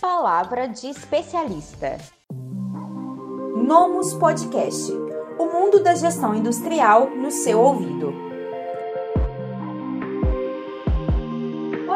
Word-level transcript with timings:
Palavra 0.00 0.68
de 0.68 0.88
especialista. 0.88 1.98
Nomus 3.56 4.14
Podcast. 4.14 4.92
O 5.38 5.46
mundo 5.46 5.82
da 5.82 5.94
gestão 5.94 6.34
industrial 6.34 7.10
no 7.10 7.30
seu 7.30 7.60
ouvido. 7.60 8.23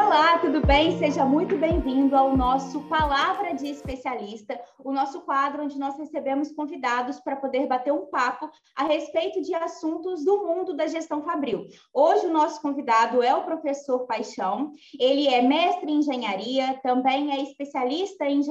Olá, 0.09 0.39
tudo 0.39 0.65
bem? 0.65 0.97
Seja 0.97 1.23
muito 1.23 1.55
bem-vindo 1.55 2.15
ao 2.15 2.35
nosso 2.35 2.81
Palavra 2.89 3.53
de 3.53 3.67
Especialista, 3.67 4.59
o 4.83 4.91
nosso 4.91 5.21
quadro 5.21 5.63
onde 5.63 5.77
nós 5.77 5.99
recebemos 5.99 6.51
convidados 6.51 7.19
para 7.19 7.35
poder 7.35 7.67
bater 7.67 7.93
um 7.93 8.07
papo 8.07 8.49
a 8.75 8.85
respeito 8.85 9.39
de 9.39 9.53
assuntos 9.53 10.25
do 10.25 10.47
mundo 10.47 10.75
da 10.75 10.87
gestão 10.87 11.21
fabril. 11.21 11.67
Hoje 11.93 12.25
o 12.25 12.33
nosso 12.33 12.59
convidado 12.59 13.21
é 13.21 13.35
o 13.35 13.43
professor 13.43 14.07
Paixão, 14.07 14.73
ele 14.99 15.27
é 15.27 15.43
mestre 15.43 15.91
em 15.91 15.99
engenharia, 15.99 16.79
também 16.81 17.31
é 17.31 17.43
especialista 17.43 18.25
em 18.25 18.41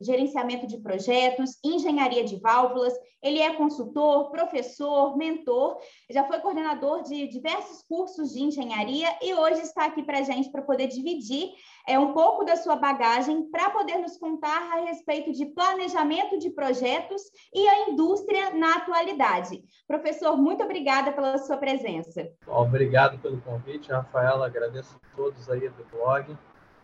gerenciamento 0.00 0.68
de 0.68 0.78
projetos, 0.78 1.58
engenharia 1.64 2.22
de 2.22 2.36
válvulas, 2.36 2.94
ele 3.20 3.40
é 3.40 3.52
consultor, 3.54 4.30
professor, 4.30 5.16
mentor, 5.16 5.80
já 6.08 6.24
foi 6.24 6.38
coordenador 6.38 7.02
de 7.02 7.26
diversos 7.26 7.82
cursos 7.82 8.32
de 8.32 8.40
engenharia 8.40 9.08
e 9.20 9.34
hoje 9.34 9.62
está 9.62 9.86
aqui 9.86 10.04
para 10.04 10.20
a 10.20 10.22
gente 10.22 10.48
para 10.52 10.62
poder 10.62 10.86
dividir 10.86 11.07
dividir 11.08 11.54
é, 11.86 11.98
um 11.98 12.12
pouco 12.12 12.44
da 12.44 12.56
sua 12.56 12.76
bagagem 12.76 13.50
para 13.50 13.70
poder 13.70 13.96
nos 13.96 14.18
contar 14.18 14.72
a 14.72 14.80
respeito 14.84 15.32
de 15.32 15.46
planejamento 15.46 16.38
de 16.38 16.50
projetos 16.50 17.22
e 17.54 17.66
a 17.66 17.88
indústria 17.88 18.50
na 18.50 18.76
atualidade. 18.76 19.62
Professor, 19.86 20.36
muito 20.36 20.62
obrigada 20.62 21.12
pela 21.12 21.38
sua 21.38 21.56
presença. 21.56 22.28
Obrigado 22.46 23.18
pelo 23.18 23.40
convite, 23.40 23.90
Rafaela. 23.90 24.46
Agradeço 24.46 24.96
a 24.96 25.16
todos 25.16 25.48
aí 25.48 25.68
do 25.70 25.84
blog. 25.90 26.36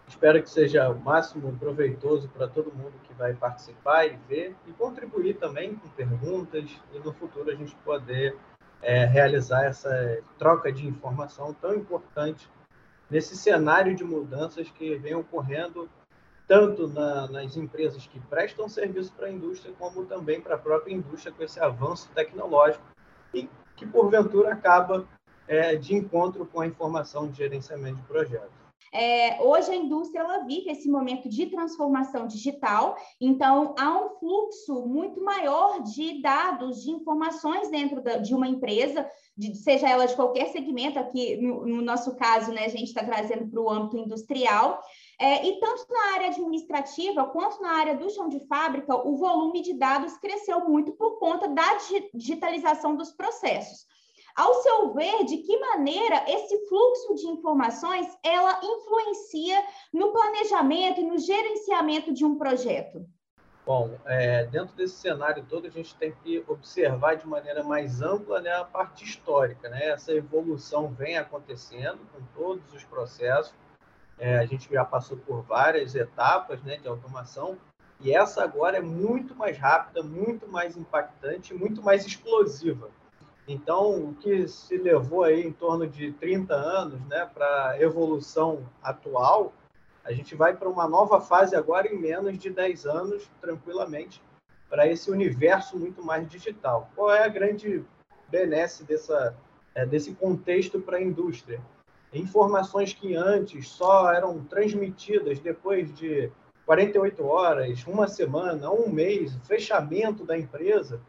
Espero 0.06 0.43
que 0.43 0.51
seja 0.51 0.88
o 0.91 0.98
máximo 0.98 1.56
proveitoso 1.59 2.29
para 2.29 2.46
todo 2.46 2.74
mundo 2.74 2.93
que 3.04 3.15
vai 3.15 3.34
participar 3.34 4.06
e 4.06 4.16
ver 4.29 4.54
e 4.66 4.73
contribuir 4.73 5.34
também 5.34 5.74
com 5.77 5.88
perguntas 5.91 6.70
e 6.93 6.98
no 6.98 7.13
futuro 7.13 7.51
a 7.51 7.54
gente 7.54 7.74
poder 7.76 8.37
é, 8.82 9.07
realizar 9.07 9.65
essa 9.65 10.18
troca 10.38 10.70
de 10.70 10.87
informação 10.87 11.54
tão 11.54 11.74
importante 11.74 12.46
nesse 13.10 13.37
cenário 13.37 13.95
de 13.95 14.05
mudanças 14.05 14.71
que 14.71 14.97
vem 14.97 15.15
ocorrendo 15.15 15.88
tanto 16.47 16.88
na, 16.88 17.27
nas 17.29 17.57
empresas 17.57 18.07
que 18.07 18.21
prestam 18.21 18.69
serviço 18.69 19.13
para 19.13 19.27
a 19.27 19.33
indústria, 19.33 19.74
como 19.79 20.05
também 20.05 20.41
para 20.41 20.57
a 20.57 20.59
própria 20.59 20.93
indústria 20.93 21.32
com 21.32 21.43
esse 21.43 21.59
avanço 21.59 22.10
tecnológico 22.15 22.85
e 23.32 23.49
que, 23.77 23.87
porventura, 23.87 24.52
acaba 24.52 25.07
é, 25.49 25.75
de 25.77 25.95
encontro 25.95 26.47
com 26.47 26.60
a 26.60 26.66
informação 26.66 27.29
de 27.29 27.38
gerenciamento 27.38 27.97
de 27.97 28.07
projetos. 28.07 28.65
É, 28.93 29.43
hoje 29.43 29.73
a 29.73 29.75
indústria 29.75 30.21
ela 30.21 30.45
vive 30.45 30.71
esse 30.71 30.88
momento 30.88 31.29
de 31.29 31.47
transformação 31.47 32.29
digital, 32.29 32.97
então 33.21 33.75
há 33.77 33.99
um 33.99 34.10
fluxo 34.21 34.87
muito 34.87 35.21
maior 35.21 35.82
de 35.82 36.23
dados, 36.23 36.85
de 36.85 36.93
informações 36.93 37.69
dentro 37.71 38.01
da, 38.01 38.19
de 38.19 38.32
uma 38.32 38.47
empresa, 38.47 39.10
de, 39.37 39.54
seja 39.57 39.88
ela 39.88 40.07
de 40.07 40.15
qualquer 40.15 40.46
segmento, 40.49 40.99
aqui 40.99 41.37
no, 41.37 41.66
no 41.66 41.82
nosso 41.82 42.15
caso, 42.16 42.52
né, 42.52 42.65
a 42.65 42.68
gente 42.68 42.85
está 42.85 43.04
trazendo 43.04 43.49
para 43.51 43.60
o 43.60 43.71
âmbito 43.71 43.99
industrial, 43.99 44.80
é, 45.21 45.46
e 45.46 45.59
tanto 45.59 45.87
na 45.91 46.15
área 46.15 46.29
administrativa 46.29 47.26
quanto 47.26 47.60
na 47.60 47.73
área 47.73 47.96
do 47.96 48.10
chão 48.10 48.29
de 48.29 48.41
fábrica, 48.46 48.95
o 48.96 49.16
volume 49.16 49.63
de 49.63 49.74
dados 49.74 50.16
cresceu 50.18 50.60
muito 50.68 50.93
por 50.93 51.18
conta 51.18 51.49
da 51.49 51.79
digitalização 52.15 52.96
dos 52.96 53.13
processos. 53.13 53.87
Ao 54.37 54.52
seu 54.63 54.93
ver, 54.93 55.24
de 55.24 55.38
que 55.38 55.57
maneira 55.59 56.24
esse 56.29 56.69
fluxo 56.69 57.15
de 57.15 57.26
informações 57.29 58.07
ela 58.21 58.60
influencia 58.65 59.65
no 59.93 60.13
planejamento 60.13 61.01
e 61.01 61.04
no 61.04 61.19
gerenciamento 61.19 62.13
de 62.13 62.24
um 62.24 62.37
projeto? 62.37 63.07
Bom, 63.66 63.98
é, 64.04 64.44
dentro 64.44 64.76
desse 64.76 64.97
cenário 64.97 65.43
todo, 65.48 65.66
a 65.66 65.70
gente 65.70 65.94
tem 65.94 66.12
que 66.22 66.44
observar 66.47 67.16
de 67.16 67.26
maneira 67.26 67.65
mais 67.65 68.03
ampla 68.03 68.41
né, 68.41 68.53
a 68.53 68.65
parte 68.65 69.04
histórica. 69.04 69.70
Né? 69.70 69.88
Essa 69.88 70.12
evolução 70.12 70.88
vem 70.88 71.16
acontecendo 71.16 72.00
com 72.12 72.20
todos 72.34 72.75
os 72.75 72.84
processos. 72.84 73.54
É, 74.19 74.38
a 74.38 74.44
gente 74.44 74.70
já 74.70 74.84
passou 74.84 75.16
por 75.16 75.42
várias 75.42 75.94
etapas 75.94 76.62
né, 76.62 76.76
de 76.76 76.86
automação, 76.86 77.58
e 78.00 78.14
essa 78.14 78.44
agora 78.44 78.76
é 78.76 78.82
muito 78.82 79.34
mais 79.34 79.56
rápida, 79.56 80.02
muito 80.02 80.46
mais 80.46 80.76
impactante, 80.76 81.54
muito 81.54 81.82
mais 81.82 82.04
explosiva. 82.04 82.91
Então, 83.46 84.10
o 84.10 84.14
que 84.14 84.46
se 84.48 84.76
levou 84.76 85.25
aí 85.25 85.46
em 85.46 85.52
torno 85.52 85.86
de 85.86 86.12
30 86.12 86.54
anos 86.54 87.00
né, 87.06 87.28
para 87.32 87.70
a 87.70 87.81
evolução 87.81 88.66
atual, 88.82 89.52
a 90.04 90.12
gente 90.12 90.34
vai 90.34 90.54
para 90.54 90.69
uma 90.69 90.87
nova 90.87 91.20
fase 91.20 91.56
agora 91.56 91.88
em 91.88 91.98
menos 91.98 92.38
de 92.38 92.50
10 92.50 92.87
anos, 92.87 93.31
tranquilamente, 93.41 94.22
para 94.69 94.87
esse 94.87 95.10
universo 95.10 95.78
muito 95.78 96.04
mais 96.04 96.28
digital. 96.28 96.91
Qual 96.94 97.10
é 97.10 97.25
a 97.25 97.28
grande 97.28 97.82
benesse 98.28 98.84
dessa, 98.84 99.34
é, 99.75 99.87
desse 99.87 100.12
contexto 100.14 100.78
para 100.78 100.98
a 100.98 101.03
indústria? 101.03 101.60
Informações 102.12 102.93
que 102.93 103.16
antes 103.16 103.69
só 103.69 104.12
eram 104.12 104.44
transmitidas 104.44 105.41
depois 105.41 105.93
de 105.94 106.31
48 106.66 107.25
horas, 107.25 107.84
uma 107.87 108.06
semana, 108.06 108.70
um 108.70 108.88
mês, 108.88 109.37
fechamento 109.47 110.25
da 110.25 110.38
empresa, 110.38 111.00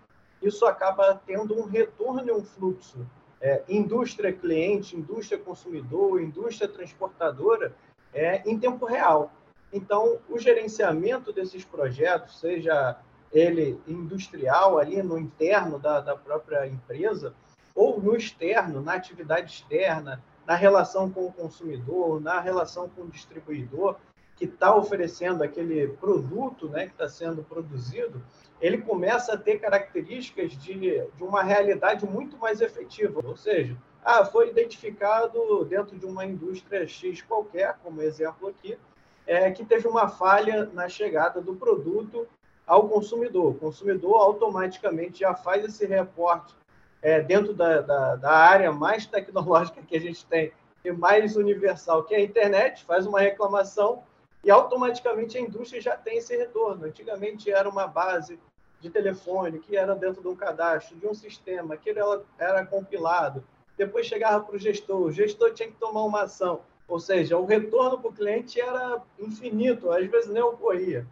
isso 0.41 0.65
acaba 0.65 1.21
tendo 1.25 1.57
um 1.57 1.65
retorno 1.65 2.27
e 2.27 2.31
um 2.31 2.43
fluxo. 2.43 3.05
É, 3.41 3.63
indústria 3.69 4.33
cliente, 4.33 4.95
indústria 4.95 5.37
consumidor, 5.37 6.21
indústria 6.21 6.67
transportadora, 6.67 7.75
é, 8.15 8.41
em 8.49 8.57
tempo 8.57 8.85
real. 8.85 9.31
Então, 9.71 10.17
o 10.29 10.39
gerenciamento 10.39 11.33
desses 11.33 11.63
projetos, 11.65 12.39
seja 12.39 12.97
ele 13.31 13.79
industrial, 13.85 14.79
ali 14.79 15.03
no 15.03 15.17
interno 15.19 15.77
da, 15.77 15.99
da 15.99 16.15
própria 16.15 16.65
empresa, 16.65 17.33
ou 17.75 17.99
no 18.01 18.15
externo, 18.15 18.81
na 18.81 18.93
atividade 18.93 19.51
externa, 19.51 20.23
na 20.47 20.55
relação 20.55 21.11
com 21.11 21.25
o 21.25 21.31
consumidor, 21.31 22.21
na 22.21 22.39
relação 22.39 22.87
com 22.87 23.01
o 23.01 23.09
distribuidor, 23.09 23.97
que 24.37 24.45
está 24.45 24.73
oferecendo 24.73 25.43
aquele 25.43 25.89
produto 25.89 26.69
né, 26.69 26.85
que 26.85 26.93
está 26.93 27.09
sendo 27.09 27.43
produzido, 27.43 28.21
ele 28.61 28.77
começa 28.77 29.33
a 29.33 29.37
ter 29.37 29.59
características 29.59 30.51
de, 30.51 30.73
de 30.73 31.23
uma 31.23 31.43
realidade 31.43 32.05
muito 32.05 32.37
mais 32.37 32.61
efetiva. 32.61 33.21
Ou 33.23 33.35
seja, 33.35 33.75
ah, 34.05 34.23
foi 34.23 34.49
identificado 34.49 35.65
dentro 35.65 35.97
de 35.97 36.05
uma 36.05 36.23
indústria 36.23 36.87
X 36.87 37.23
qualquer, 37.23 37.75
como 37.81 38.03
exemplo 38.03 38.47
aqui, 38.47 38.77
é, 39.25 39.49
que 39.49 39.65
teve 39.65 39.87
uma 39.87 40.07
falha 40.07 40.69
na 40.71 40.87
chegada 40.87 41.41
do 41.41 41.55
produto 41.55 42.27
ao 42.67 42.87
consumidor. 42.87 43.47
O 43.47 43.55
consumidor 43.55 44.21
automaticamente 44.21 45.21
já 45.21 45.33
faz 45.33 45.65
esse 45.65 45.87
reporte 45.87 46.53
é, 47.01 47.19
dentro 47.19 47.51
da, 47.51 47.81
da, 47.81 48.15
da 48.15 48.31
área 48.31 48.71
mais 48.71 49.07
tecnológica 49.07 49.81
que 49.81 49.97
a 49.97 49.99
gente 49.99 50.23
tem 50.27 50.51
e 50.83 50.91
mais 50.91 51.35
universal, 51.35 52.03
que 52.03 52.13
é 52.13 52.17
a 52.17 52.23
internet, 52.23 52.85
faz 52.85 53.07
uma 53.07 53.19
reclamação 53.19 54.03
e 54.43 54.51
automaticamente 54.51 55.35
a 55.35 55.41
indústria 55.41 55.81
já 55.81 55.97
tem 55.97 56.19
esse 56.19 56.37
retorno. 56.37 56.85
Antigamente 56.85 57.49
era 57.49 57.67
uma 57.67 57.87
base 57.87 58.39
de 58.79 58.91
telefone 58.91 59.57
que 59.57 59.75
era 59.75 59.95
dentro 59.95 60.21
de 60.21 60.27
um 60.27 60.35
cadastro, 60.35 60.95
de 60.95 61.07
um 61.07 61.13
sistema, 61.15 61.75
que 61.75 61.89
era, 61.89 62.21
era 62.37 62.63
compilado. 62.63 63.43
Depois 63.77 64.05
chegava 64.05 64.43
para 64.43 64.55
o 64.55 64.59
gestor, 64.59 65.01
o 65.01 65.11
gestor 65.11 65.53
tinha 65.53 65.69
que 65.69 65.75
tomar 65.75 66.03
uma 66.03 66.23
ação. 66.23 66.61
Ou 66.87 66.99
seja, 66.99 67.37
o 67.37 67.45
retorno 67.45 67.99
para 67.99 68.09
o 68.09 68.13
cliente 68.13 68.61
era 68.61 69.01
infinito, 69.19 69.91
às 69.91 70.05
vezes 70.07 70.29
nem 70.29 70.41
ocorria. 70.41 71.05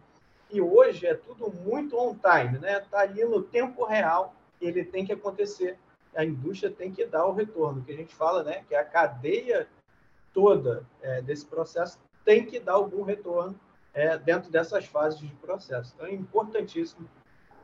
E 0.50 0.60
hoje 0.60 1.06
é 1.06 1.14
tudo 1.14 1.52
muito 1.52 1.98
on 1.98 2.14
time, 2.14 2.58
né? 2.58 2.78
Está 2.78 3.00
ali 3.00 3.24
no 3.24 3.42
tempo 3.42 3.84
real, 3.84 4.34
ele 4.60 4.84
tem 4.84 5.04
que 5.04 5.12
acontecer. 5.12 5.76
A 6.14 6.24
indústria 6.24 6.70
tem 6.70 6.92
que 6.92 7.04
dar 7.04 7.26
o 7.26 7.32
retorno, 7.32 7.82
que 7.82 7.92
a 7.92 7.96
gente 7.96 8.14
fala, 8.14 8.44
né? 8.44 8.64
Que 8.68 8.74
a 8.74 8.84
cadeia 8.84 9.68
toda 10.32 10.86
é, 11.02 11.20
desse 11.20 11.44
processo 11.44 11.98
tem 12.24 12.46
que 12.46 12.60
dar 12.60 12.74
algum 12.74 13.02
retorno 13.02 13.58
é, 13.92 14.16
dentro 14.16 14.50
dessas 14.50 14.84
fases 14.86 15.20
de 15.20 15.34
processo. 15.36 15.92
Então, 15.94 16.06
é 16.06 16.12
importantíssimo 16.12 17.08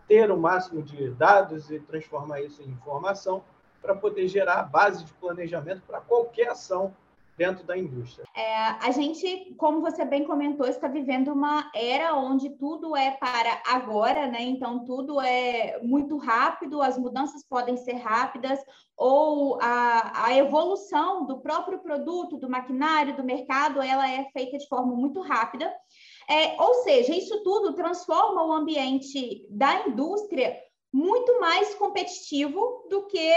ter 0.09 0.31
o 0.31 0.37
máximo 0.37 0.83
de 0.83 1.11
dados 1.11 1.71
e 1.71 1.79
transformar 1.79 2.41
isso 2.41 2.61
em 2.63 2.71
informação 2.71 3.45
para 3.81 3.95
poder 3.95 4.29
gerar 4.29 4.61
a 4.61 4.63
base 4.63 5.05
de 5.05 5.13
planejamento 5.15 5.83
para 5.87 6.01
qualquer 6.01 6.49
ação 6.49 6.95
dentro 7.41 7.65
da 7.65 7.75
indústria. 7.75 8.27
É, 8.37 8.55
a 8.55 8.91
gente, 8.91 9.55
como 9.57 9.81
você 9.81 10.05
bem 10.05 10.25
comentou, 10.25 10.67
está 10.67 10.87
vivendo 10.87 11.33
uma 11.33 11.71
era 11.75 12.15
onde 12.15 12.51
tudo 12.51 12.95
é 12.95 13.13
para 13.13 13.63
agora, 13.67 14.27
né? 14.27 14.43
Então 14.43 14.85
tudo 14.85 15.19
é 15.19 15.81
muito 15.83 16.19
rápido, 16.19 16.83
as 16.83 16.99
mudanças 16.99 17.43
podem 17.43 17.79
ser 17.79 17.95
rápidas, 17.95 18.59
ou 18.95 19.59
a, 19.63 20.27
a 20.27 20.37
evolução 20.37 21.25
do 21.25 21.41
próprio 21.41 21.79
produto, 21.79 22.37
do 22.37 22.51
maquinário, 22.51 23.17
do 23.17 23.25
mercado, 23.25 23.81
ela 23.81 24.07
é 24.07 24.29
feita 24.35 24.59
de 24.59 24.69
forma 24.69 24.95
muito 24.95 25.23
rápida. 25.23 25.73
É, 26.29 26.61
ou 26.61 26.75
seja, 26.83 27.17
isso 27.17 27.43
tudo 27.43 27.73
transforma 27.73 28.45
o 28.45 28.53
ambiente 28.53 29.47
da 29.49 29.89
indústria 29.89 30.55
muito 30.93 31.41
mais 31.41 31.75
competitivo 31.77 32.87
do 32.91 33.07
que 33.07 33.33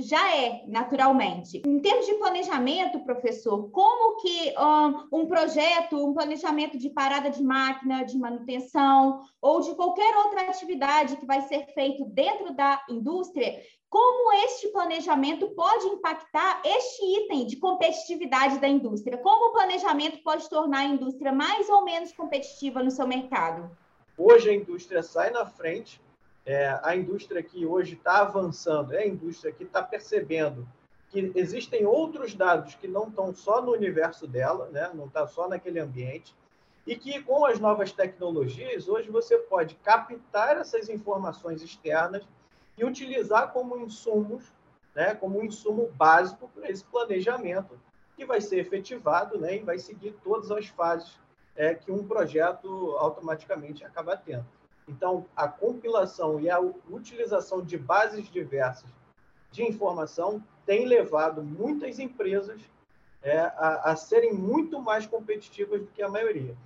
já 0.00 0.36
é, 0.36 0.64
naturalmente. 0.66 1.62
Em 1.66 1.78
termos 1.80 2.06
de 2.06 2.14
planejamento, 2.14 3.00
professor, 3.00 3.70
como 3.70 4.20
que 4.20 4.54
um, 4.58 5.20
um, 5.20 5.26
projeto, 5.26 5.96
um 5.96 6.12
planejamento 6.12 6.78
de 6.78 6.90
parada 6.90 7.30
de 7.30 7.42
máquina, 7.42 8.04
de 8.04 8.18
manutenção, 8.18 9.20
ou 9.40 9.60
de 9.60 9.74
qualquer 9.74 10.16
outra 10.16 10.42
atividade 10.42 11.16
que 11.16 11.26
vai 11.26 11.42
ser 11.42 11.66
feito 11.74 12.04
dentro 12.04 12.54
da 12.54 12.82
indústria, 12.88 13.60
como 13.88 14.32
este 14.44 14.68
planejamento 14.68 15.48
pode 15.48 15.86
impactar 15.86 16.62
este 16.64 17.04
item 17.24 17.46
de 17.46 17.56
competitividade 17.56 18.58
da 18.58 18.68
indústria? 18.68 19.18
Como 19.18 19.48
o 19.48 19.52
planejamento 19.52 20.22
pode 20.22 20.48
tornar 20.48 20.80
a 20.80 20.84
indústria 20.84 21.32
mais 21.32 21.68
ou 21.68 21.84
menos 21.84 22.12
competitiva 22.12 22.82
no 22.82 22.90
seu 22.90 23.06
mercado? 23.06 23.76
Hoje 24.16 24.50
a 24.50 24.54
indústria 24.54 25.02
sai 25.02 25.30
na 25.30 25.44
frente 25.44 26.00
é, 26.50 26.80
a 26.82 26.96
indústria 26.96 27.44
que 27.44 27.64
hoje 27.64 27.94
está 27.94 28.22
avançando, 28.22 28.92
é 28.92 29.02
a 29.04 29.06
indústria 29.06 29.52
que 29.52 29.62
está 29.62 29.80
percebendo 29.80 30.66
que 31.08 31.30
existem 31.36 31.86
outros 31.86 32.34
dados 32.34 32.74
que 32.74 32.88
não 32.88 33.06
estão 33.06 33.32
só 33.32 33.62
no 33.62 33.70
universo 33.72 34.26
dela, 34.26 34.68
né? 34.72 34.90
não 34.92 35.06
está 35.06 35.28
só 35.28 35.48
naquele 35.48 35.78
ambiente, 35.78 36.34
e 36.84 36.96
que 36.96 37.22
com 37.22 37.44
as 37.44 37.60
novas 37.60 37.92
tecnologias, 37.92 38.88
hoje 38.88 39.08
você 39.10 39.38
pode 39.38 39.76
captar 39.76 40.56
essas 40.56 40.88
informações 40.88 41.62
externas 41.62 42.26
e 42.76 42.84
utilizar 42.84 43.52
como 43.52 43.78
insumos, 43.78 44.52
né? 44.92 45.14
como 45.14 45.38
um 45.38 45.44
insumo 45.44 45.88
básico 45.92 46.48
para 46.48 46.68
esse 46.68 46.82
planejamento, 46.84 47.78
que 48.16 48.24
vai 48.24 48.40
ser 48.40 48.58
efetivado 48.58 49.38
né? 49.38 49.54
e 49.54 49.60
vai 49.60 49.78
seguir 49.78 50.16
todas 50.24 50.50
as 50.50 50.66
fases 50.66 51.16
é, 51.54 51.76
que 51.76 51.92
um 51.92 52.04
projeto 52.06 52.96
automaticamente 52.98 53.84
acaba 53.84 54.16
tendo. 54.16 54.46
Então, 54.90 55.24
a 55.36 55.46
compilação 55.46 56.40
e 56.40 56.50
a 56.50 56.58
utilização 56.58 57.64
de 57.64 57.78
bases 57.78 58.28
diversas 58.28 58.90
de 59.52 59.62
informação 59.62 60.42
tem 60.66 60.84
levado 60.84 61.42
muitas 61.42 62.00
empresas 62.00 62.60
é, 63.22 63.38
a, 63.38 63.92
a, 63.92 63.96
serem 63.96 64.32
muito 64.32 64.80
mais 64.80 65.06
competitivas 65.06 65.80
do 65.80 65.86
que 65.86 66.02
a 66.02 66.08
maioria. 66.08 66.56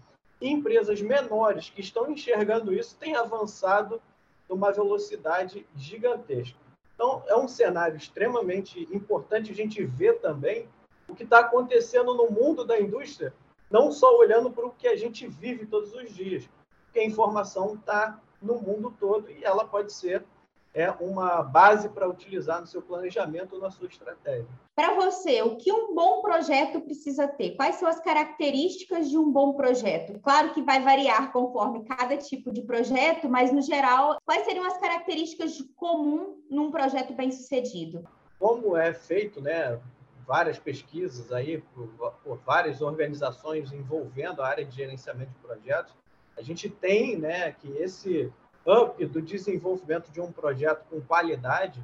E 0.41 0.49
empresas 0.49 1.03
menores 1.03 1.69
que 1.69 1.83
estão 1.83 2.11
enxergando 2.11 2.73
isso 2.73 2.97
têm 2.97 3.15
avançado 3.15 4.01
numa 4.49 4.73
velocidade 4.73 5.67
gigantesca. 5.77 6.59
Então, 6.95 7.23
é 7.27 7.37
um 7.37 7.49
cenário 7.49 7.97
extremamente 7.97 8.89
importante 8.91 9.53
a 9.53 9.55
gente 9.55 9.85
ver 9.85 10.21
também 10.21 10.67
o 11.07 11.15
que 11.15 11.25
está 11.25 11.41
acontecendo 11.41 12.15
no 12.15 12.31
mundo 12.31 12.65
da 12.65 12.81
indústria, 12.81 13.35
não 13.71 13.93
só 13.93 14.17
olhando 14.17 14.51
para 14.51 14.67
o 14.67 14.71
que 14.71 14.89
a 14.89 14.97
gente 14.97 15.27
vive 15.27 15.67
todos 15.67 15.93
os 15.93 16.15
dias, 16.15 16.49
porque 16.95 17.01
a 17.01 17.05
informação 17.05 17.75
está 17.75 18.21
no 18.41 18.55
mundo 18.61 18.95
todo 19.01 19.29
e 19.29 19.45
ela 19.45 19.67
pode 19.67 19.93
ser 19.93 20.25
é 20.73 20.91
uma 20.91 21.41
base 21.41 21.89
para 21.89 22.09
utilizar 22.09 22.61
no 22.61 22.67
seu 22.67 22.83
planejamento 22.83 23.55
ou 23.55 23.61
na 23.61 23.71
sua 23.71 23.87
estratégia. 23.87 24.49
Para 24.75 24.95
você, 24.95 25.41
o 25.41 25.57
que 25.57 25.73
um 25.73 25.95
bom 25.95 26.21
projeto 26.21 26.81
precisa 26.81 27.29
ter? 27.29 27.55
Quais 27.55 27.77
são 27.77 27.89
as 27.89 28.01
características 28.01 29.09
de 29.09 29.17
um 29.17 29.31
bom 29.31 29.53
projeto? 29.53 30.19
Claro 30.21 30.53
que 30.53 30.63
vai 30.63 30.83
variar 30.83 31.33
conforme 31.33 31.85
cada 31.85 32.17
tipo 32.17 32.53
de 32.53 32.63
projeto, 32.63 33.29
mas 33.29 33.53
no 33.53 33.63
geral, 33.63 34.19
quais 34.25 34.45
seriam 34.45 34.67
as 34.67 34.77
características 34.79 35.57
de 35.57 35.63
comum 35.75 36.43
num 36.51 36.73
projeto 36.73 37.15
bem-sucedido? 37.15 38.05
Como 38.41 38.77
é 38.77 38.93
feito, 38.93 39.41
né, 39.41 39.81
várias 40.27 40.59
pesquisas 40.59 41.31
aí 41.31 41.63
por, 41.73 42.13
por 42.25 42.39
várias 42.39 42.83
organizações 42.83 43.73
envolvendo 43.73 44.43
a 44.43 44.49
área 44.49 44.65
de 44.65 44.75
gerenciamento 44.75 45.31
de 45.31 45.39
projetos, 45.39 45.95
a 46.37 46.43
gente 46.43 46.69
tem 46.69 47.17
né, 47.17 47.53
que 47.53 47.69
esse 47.79 48.33
up 48.67 49.05
do 49.07 49.21
desenvolvimento 49.21 50.11
de 50.11 50.21
um 50.21 50.33
projeto 50.33 50.85
com 50.89 51.01
qualidade 51.01 51.83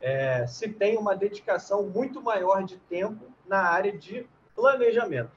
é, 0.00 0.46
se 0.46 0.68
tem 0.68 0.96
uma 0.96 1.16
dedicação 1.16 1.84
muito 1.84 2.22
maior 2.22 2.62
de 2.62 2.76
tempo 2.76 3.24
na 3.46 3.62
área 3.62 3.96
de 3.96 4.26
planejamento. 4.54 5.32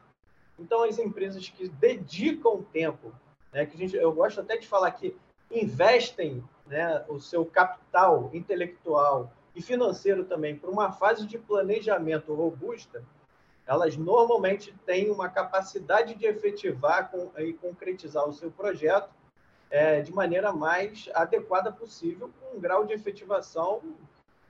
Então, 0.60 0.84
as 0.84 1.00
empresas 1.00 1.50
que 1.50 1.68
dedicam 1.68 2.62
tempo, 2.62 3.12
né, 3.52 3.66
que 3.66 3.78
gente, 3.78 3.96
eu 3.96 4.12
gosto 4.12 4.42
até 4.42 4.58
de 4.58 4.68
falar 4.68 4.92
que 4.92 5.16
investem 5.50 6.44
né, 6.68 7.04
o 7.08 7.20
seu 7.20 7.46
capital 7.46 8.30
intelectual 8.34 9.32
e 9.56 9.62
financeiro 9.62 10.24
também 10.24 10.56
para 10.56 10.70
uma 10.70 10.92
fase 10.92 11.26
de 11.26 11.38
planejamento 11.38 12.34
robusta, 12.34 13.04
elas 13.66 13.96
normalmente 13.96 14.74
têm 14.86 15.10
uma 15.10 15.30
capacidade 15.30 16.16
de 16.16 16.26
efetivar 16.26 17.10
com, 17.10 17.32
e 17.40 17.54
concretizar 17.54 18.28
o 18.28 18.34
seu 18.34 18.52
projeto 18.52 19.10
é, 19.70 20.02
de 20.02 20.12
maneira 20.12 20.52
mais 20.52 21.10
adequada 21.14 21.72
possível, 21.72 22.30
com 22.40 22.58
um 22.58 22.60
grau 22.60 22.86
de 22.86 22.94
efetivação 22.94 23.82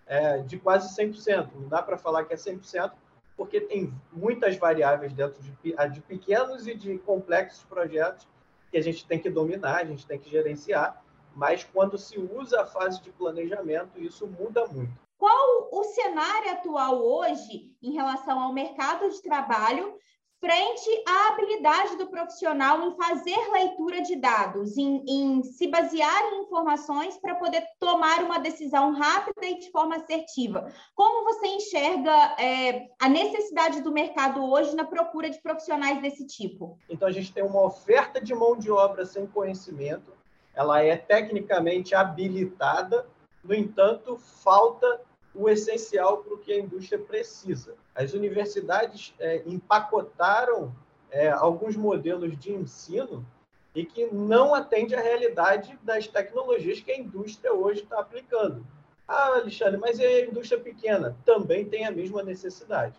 é, 0.07 0.39
de 0.39 0.57
quase 0.57 0.95
100%. 0.95 1.49
Não 1.53 1.67
dá 1.67 1.81
para 1.81 1.97
falar 1.97 2.25
que 2.25 2.33
é 2.33 2.37
100%, 2.37 2.91
porque 3.37 3.61
tem 3.61 3.93
muitas 4.11 4.57
variáveis 4.57 5.13
dentro 5.13 5.41
de, 5.41 5.51
de 5.89 6.01
pequenos 6.01 6.67
e 6.67 6.75
de 6.75 6.97
complexos 6.99 7.63
projetos 7.63 8.27
que 8.71 8.77
a 8.77 8.81
gente 8.81 9.05
tem 9.05 9.19
que 9.19 9.29
dominar, 9.29 9.77
a 9.77 9.85
gente 9.85 10.07
tem 10.07 10.17
que 10.17 10.29
gerenciar, 10.29 11.03
mas 11.35 11.63
quando 11.63 11.97
se 11.97 12.17
usa 12.17 12.61
a 12.61 12.65
fase 12.65 13.01
de 13.01 13.11
planejamento, 13.11 13.99
isso 13.99 14.25
muda 14.27 14.65
muito. 14.67 14.91
Qual 15.21 15.69
o 15.71 15.83
cenário 15.83 16.49
atual 16.49 16.99
hoje 16.99 17.69
em 17.79 17.93
relação 17.93 18.39
ao 18.39 18.51
mercado 18.51 19.07
de 19.07 19.21
trabalho 19.21 19.93
frente 20.39 21.03
à 21.07 21.27
habilidade 21.27 21.95
do 21.95 22.07
profissional 22.07 22.81
em 22.81 22.95
fazer 22.95 23.37
leitura 23.51 24.01
de 24.01 24.15
dados, 24.15 24.75
em, 24.79 25.05
em 25.07 25.43
se 25.43 25.67
basear 25.67 26.33
em 26.33 26.41
informações 26.41 27.19
para 27.19 27.35
poder 27.35 27.63
tomar 27.79 28.23
uma 28.23 28.39
decisão 28.39 28.95
rápida 28.95 29.45
e 29.45 29.59
de 29.59 29.69
forma 29.69 29.97
assertiva. 29.97 30.73
Como 30.95 31.23
você 31.23 31.45
enxerga 31.49 32.35
é, 32.39 32.87
a 32.99 33.07
necessidade 33.07 33.79
do 33.83 33.91
mercado 33.91 34.43
hoje 34.43 34.75
na 34.75 34.85
procura 34.85 35.29
de 35.29 35.39
profissionais 35.39 36.01
desse 36.01 36.25
tipo? 36.25 36.79
Então, 36.89 37.07
a 37.07 37.11
gente 37.11 37.31
tem 37.31 37.43
uma 37.43 37.61
oferta 37.61 38.19
de 38.19 38.33
mão 38.33 38.57
de 38.57 38.71
obra 38.71 39.05
sem 39.05 39.27
conhecimento, 39.27 40.13
ela 40.55 40.81
é 40.81 40.97
tecnicamente 40.97 41.93
habilitada, 41.93 43.07
no 43.43 43.53
entanto, 43.53 44.17
falta 44.17 45.10
o 45.33 45.49
essencial 45.49 46.17
para 46.17 46.33
o 46.33 46.37
que 46.37 46.51
a 46.51 46.59
indústria 46.59 46.99
precisa. 46.99 47.75
As 47.95 48.13
universidades 48.13 49.13
é, 49.19 49.41
empacotaram 49.45 50.73
é, 51.09 51.29
alguns 51.29 51.75
modelos 51.75 52.37
de 52.37 52.51
ensino 52.51 53.25
e 53.73 53.85
que 53.85 54.07
não 54.07 54.53
atende 54.53 54.93
à 54.95 55.01
realidade 55.01 55.77
das 55.83 56.07
tecnologias 56.07 56.81
que 56.81 56.91
a 56.91 56.97
indústria 56.97 57.53
hoje 57.53 57.83
está 57.83 57.99
aplicando. 57.99 58.65
Ah, 59.07 59.35
Alexandre, 59.35 59.79
mas 59.79 59.99
e 59.99 60.05
a 60.05 60.25
indústria 60.25 60.59
pequena? 60.59 61.17
Também 61.25 61.65
tem 61.65 61.85
a 61.85 61.91
mesma 61.91 62.21
necessidade. 62.23 62.95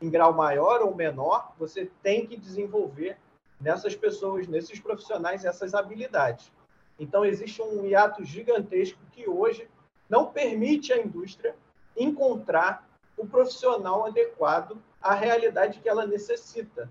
Em 0.00 0.10
grau 0.10 0.32
maior 0.32 0.82
ou 0.82 0.94
menor, 0.94 1.52
você 1.58 1.90
tem 2.02 2.26
que 2.26 2.36
desenvolver 2.36 3.16
nessas 3.60 3.94
pessoas, 3.94 4.46
nesses 4.46 4.78
profissionais, 4.78 5.44
essas 5.44 5.74
habilidades. 5.74 6.52
Então, 6.98 7.24
existe 7.24 7.62
um 7.62 7.84
hiato 7.84 8.24
gigantesco 8.24 8.98
que 9.12 9.28
hoje 9.28 9.68
não 10.08 10.26
permite 10.26 10.92
à 10.92 10.98
indústria 10.98 11.54
encontrar 11.98 12.88
o 13.16 13.26
profissional 13.26 14.06
adequado 14.06 14.78
à 15.02 15.14
realidade 15.14 15.80
que 15.80 15.88
ela 15.88 16.06
necessita. 16.06 16.88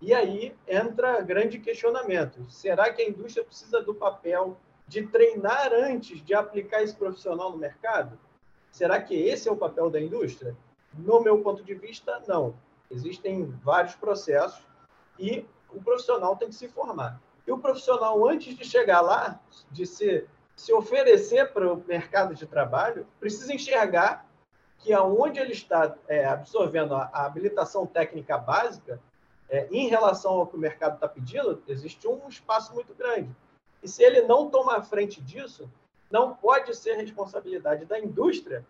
E 0.00 0.14
aí 0.14 0.54
entra 0.66 1.20
grande 1.20 1.58
questionamento: 1.58 2.50
será 2.50 2.92
que 2.92 3.02
a 3.02 3.08
indústria 3.08 3.44
precisa 3.44 3.82
do 3.82 3.94
papel 3.94 4.56
de 4.86 5.06
treinar 5.06 5.72
antes 5.72 6.24
de 6.24 6.34
aplicar 6.34 6.82
esse 6.82 6.94
profissional 6.94 7.50
no 7.50 7.58
mercado? 7.58 8.18
Será 8.70 9.00
que 9.00 9.14
esse 9.14 9.48
é 9.48 9.52
o 9.52 9.56
papel 9.56 9.90
da 9.90 10.00
indústria? 10.00 10.56
No 10.94 11.20
meu 11.20 11.40
ponto 11.42 11.62
de 11.62 11.74
vista, 11.74 12.22
não. 12.26 12.54
Existem 12.90 13.44
vários 13.62 13.94
processos 13.94 14.60
e 15.18 15.46
o 15.68 15.80
profissional 15.80 16.36
tem 16.36 16.48
que 16.48 16.54
se 16.54 16.68
formar. 16.68 17.20
E 17.46 17.52
o 17.52 17.58
profissional, 17.58 18.28
antes 18.28 18.56
de 18.56 18.64
chegar 18.64 19.00
lá, 19.00 19.40
de 19.70 19.86
se, 19.86 20.26
se 20.56 20.72
oferecer 20.72 21.52
para 21.52 21.72
o 21.72 21.84
mercado 21.86 22.34
de 22.34 22.46
trabalho, 22.46 23.06
precisa 23.18 23.52
enxergar 23.52 24.26
que 24.80 24.92
aonde 24.92 25.38
ele 25.38 25.52
está 25.52 25.94
é, 26.08 26.24
absorvendo 26.24 26.94
a, 26.94 27.10
a, 27.12 27.26
habilitação 27.26 27.86
técnica 27.86 28.38
básica, 28.38 29.00
é, 29.48 29.68
em 29.70 29.88
relação 29.88 30.32
ao 30.32 30.46
que 30.46 30.56
o 30.56 30.60
mercado 30.60 30.94
está 30.94 31.08
pedindo, 31.08 31.62
existe 31.68 32.08
um 32.08 32.28
espaço 32.28 32.72
muito 32.72 32.94
grande. 32.94 33.30
E 33.82 33.88
se 33.88 34.02
ele 34.02 34.22
não 34.22 34.48
tomar 34.48 34.82
frente 34.82 35.20
disso, 35.20 35.70
não 36.10 36.34
pode 36.34 36.74
ser 36.74 36.94
responsabilidade 36.94 37.84
da 37.84 37.98
indústria 37.98 38.64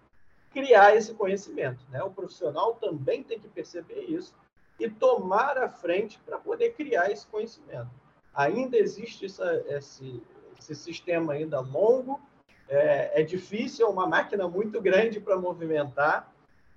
criar 0.50 0.96
esse 0.96 1.14
conhecimento. 1.14 1.84
Né? 1.90 2.02
O 2.02 2.10
profissional 2.10 2.74
também 2.74 3.22
tem 3.22 3.38
que 3.38 3.48
perceber 3.48 4.02
isso 4.02 4.34
e 4.78 4.88
tomar 4.90 5.58
a 5.58 5.68
frente 5.68 6.18
para 6.24 6.38
poder 6.38 6.74
criar 6.74 7.10
esse 7.10 7.26
conhecimento. 7.26 7.90
Ainda 8.34 8.76
existe 8.76 9.26
essa, 9.26 9.64
esse, 9.68 10.22
esse 10.58 10.74
sistema 10.74 11.34
ainda 11.34 11.60
longo 11.60 12.20
é, 12.70 13.20
é 13.20 13.22
difícil, 13.22 13.86
é 13.86 13.90
uma 13.90 14.06
máquina 14.06 14.46
muito 14.48 14.80
grande 14.80 15.18
para 15.20 15.36
movimentar, 15.36 16.32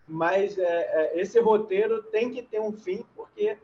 mas 0.08 0.58
é, 0.58 0.64
é, 0.64 1.22
esse 1.22 1.40
roteiro 1.40 2.02
tem 2.04 2.32
que 2.32 2.42
ter 2.42 2.60
um 2.60 2.74
fim, 2.74 3.06
porque 3.16 3.58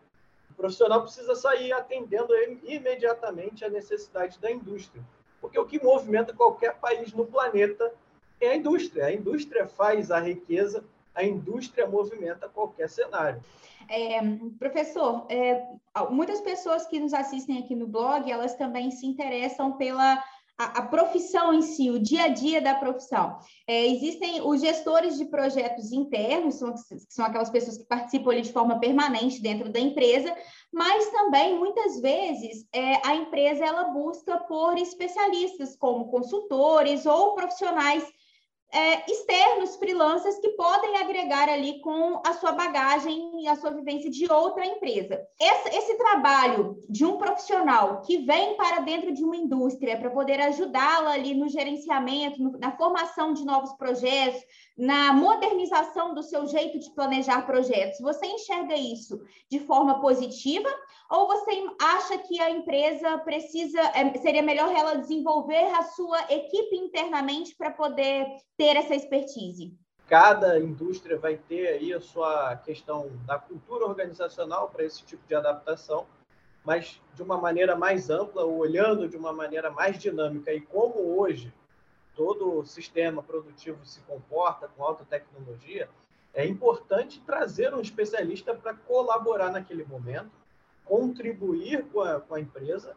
o 0.51 0.53
profissional 0.53 1.01
precisa 1.01 1.35
sair 1.35 1.73
atendendo 1.73 2.33
imediatamente 2.63 3.65
a 3.65 3.69
necessidade 3.69 4.39
da 4.39 4.51
indústria. 4.51 5.03
Porque 5.41 5.57
o 5.57 5.65
que 5.65 5.83
movimenta 5.83 6.33
qualquer 6.33 6.75
país 6.75 7.11
no 7.13 7.25
planeta 7.25 7.91
é 8.39 8.49
a 8.49 8.55
indústria. 8.55 9.05
A 9.05 9.13
indústria 9.13 9.67
faz 9.67 10.11
a 10.11 10.19
riqueza, 10.19 10.83
a 11.15 11.23
indústria 11.23 11.87
movimenta 11.87 12.47
qualquer 12.47 12.89
cenário. 12.89 13.41
É, 13.89 14.19
professor, 14.59 15.25
é, 15.29 15.65
muitas 16.11 16.39
pessoas 16.41 16.85
que 16.85 16.99
nos 16.99 17.13
assistem 17.13 17.57
aqui 17.57 17.73
no 17.73 17.87
blog, 17.87 18.29
elas 18.31 18.53
também 18.55 18.91
se 18.91 19.07
interessam 19.07 19.71
pela 19.77 20.23
a, 20.59 20.79
a, 20.79 20.81
profissão 20.81 21.53
em 21.53 21.61
si, 21.61 21.89
o 21.89 21.97
dia 21.97 22.23
a 22.23 22.27
dia 22.27 22.61
da 22.61 22.75
profissão. 22.75 23.39
É, 23.65 23.87
existem 23.87 24.41
os 24.41 24.59
gestores 24.59 25.17
de 25.17 25.23
projetos 25.23 25.93
internos, 25.93 26.55
são, 26.55 26.73
são 27.07 27.25
aquelas 27.25 27.49
pessoas 27.49 27.77
que 27.77 27.85
participam 27.85 28.31
ali 28.31 28.41
de 28.41 28.51
forma 28.51 28.77
permanente 28.77 29.41
dentro 29.41 29.69
da 29.69 29.79
empresa, 29.79 30.35
mas 30.71 31.09
também, 31.11 31.57
muitas 31.57 32.01
vezes, 32.01 32.67
é, 32.73 33.07
a 33.07 33.15
empresa 33.15 33.65
ela 33.65 33.85
busca 33.85 34.37
por 34.39 34.77
especialistas, 34.77 35.77
como 35.77 36.11
consultores 36.11 37.05
ou 37.05 37.35
profissionais 37.35 38.03
é, 38.71 39.11
externos, 39.11 39.75
freelancers, 39.77 40.37
que 40.39 40.49
podem 40.49 40.97
agregar 40.97 41.49
ali 41.49 41.79
com 41.81 42.21
a 42.25 42.33
sua 42.33 42.51
bagagem 42.51 43.41
e 43.41 43.47
a 43.47 43.55
sua 43.55 43.71
vivência 43.71 44.09
de 44.09 44.31
outra 44.31 44.65
empresa. 44.65 45.19
Esse, 45.39 45.75
esse 45.75 45.97
trabalho 45.97 46.83
de 46.87 47.03
um 47.03 47.17
profissional 47.17 48.01
que 48.01 48.17
vem 48.19 48.55
para 48.55 48.81
dentro 48.81 49.11
de 49.11 49.23
uma 49.23 49.35
indústria 49.35 49.97
para 49.97 50.11
poder 50.11 50.39
ajudá-la 50.41 51.11
ali 51.11 51.33
no 51.33 51.49
gerenciamento, 51.49 52.41
no, 52.41 52.51
na 52.59 52.71
formação 52.77 53.33
de 53.33 53.43
novos 53.43 53.73
projetos, 53.73 54.41
na 54.77 55.11
modernização 55.13 56.13
do 56.13 56.21
seu 56.21 56.45
jeito 56.47 56.79
de 56.79 56.89
planejar 56.91 57.45
projetos, 57.45 57.99
você 57.99 58.25
enxerga 58.27 58.75
isso 58.75 59.19
de 59.49 59.59
forma 59.59 59.99
positiva 59.99 60.69
ou 61.09 61.27
você 61.27 61.51
acha 61.81 62.17
que 62.19 62.39
a 62.39 62.51
empresa 62.51 63.17
precisa, 63.19 63.81
é, 63.95 64.15
seria 64.19 64.43
melhor 64.43 64.71
ela 64.71 64.95
desenvolver 64.95 65.65
a 65.73 65.83
sua 65.83 66.21
equipe 66.31 66.75
internamente 66.75 67.55
para 67.55 67.71
poder 67.71 68.27
ter 68.55 68.75
essa 68.75 68.93
expertise? 68.93 69.75
Cada 70.07 70.59
indústria 70.59 71.17
vai 71.17 71.35
ter 71.37 71.67
aí 71.67 71.93
a 71.93 72.01
sua 72.01 72.55
questão 72.57 73.09
da 73.25 73.39
cultura 73.39 73.85
organizacional 73.85 74.69
para 74.69 74.83
esse 74.83 75.03
tipo 75.03 75.25
de 75.27 75.33
adaptação, 75.33 76.05
mas 76.63 77.01
de 77.15 77.23
uma 77.23 77.37
maneira 77.37 77.75
mais 77.75 78.09
ampla, 78.09 78.45
olhando 78.45 79.07
de 79.07 79.17
uma 79.17 79.33
maneira 79.33 79.71
mais 79.71 79.97
dinâmica. 79.97 80.53
E 80.53 80.61
como 80.61 81.19
hoje 81.19 81.51
todo 82.15 82.59
o 82.59 82.65
sistema 82.65 83.23
produtivo 83.23 83.83
se 83.85 84.01
comporta 84.01 84.67
com 84.67 84.83
alta 84.83 85.05
tecnologia, 85.05 85.89
é 86.33 86.45
importante 86.45 87.21
trazer 87.21 87.73
um 87.73 87.81
especialista 87.81 88.53
para 88.53 88.73
colaborar 88.73 89.51
naquele 89.51 89.83
momento, 89.83 90.31
contribuir 90.89 91.85
com 91.85 92.01
a, 92.01 92.19
com 92.19 92.35
a 92.35 92.39
empresa, 92.41 92.95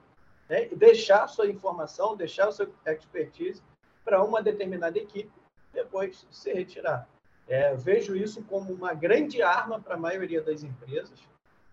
né, 0.49 0.67
e 0.73 0.75
deixar 0.75 1.29
sua 1.29 1.47
informação, 1.47 2.17
deixar 2.17 2.51
sua 2.51 2.69
expertise 2.87 3.63
para 4.05 4.25
uma 4.25 4.43
determinada 4.43 4.99
equipe, 4.99 5.31
depois 5.73 6.27
se 6.31 6.53
retirar. 6.53 7.07
É, 7.47 7.75
vejo 7.75 8.17
isso 8.17 8.43
como 8.45 8.73
uma 8.73 8.95
grande 8.95 9.43
arma 9.43 9.79
para 9.79 9.95
a 9.95 9.99
maioria 9.99 10.41
das 10.41 10.63
empresas. 10.63 11.21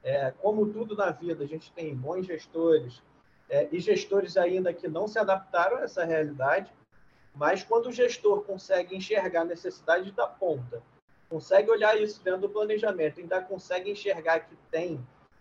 É, 0.03 0.31
como 0.41 0.67
tudo 0.67 0.95
na 0.95 1.09
vida, 1.11 1.43
a 1.43 1.47
gente 1.47 1.71
tem 1.71 1.95
bons 1.95 2.25
gestores 2.25 3.01
é, 3.49 3.67
e 3.71 3.79
gestores 3.79 4.35
ainda 4.35 4.73
que 4.73 4.87
não 4.87 5.07
se 5.07 5.17
adaptaram 5.17 5.77
a 5.77 5.83
essa 5.83 6.03
realidade 6.03 6.71
mas 7.39 7.63
quando 7.63 7.87
o 7.87 7.91
gestor 7.91 8.43
consegue 8.43 8.95
enxergar 8.95 9.41
a 9.41 9.45
necessidade 9.45 10.11
da 10.11 10.27
ponta, 10.27 10.81
consegue 11.29 11.69
olhar 11.69 11.99
isso 11.99 12.21
dentro 12.23 12.41
do 12.41 12.49
planejamento, 12.49 13.19
ainda 13.19 13.41
consegue 13.41 13.91
enxergar 13.91 14.41
que 14.41 14.55
tem 14.71 14.99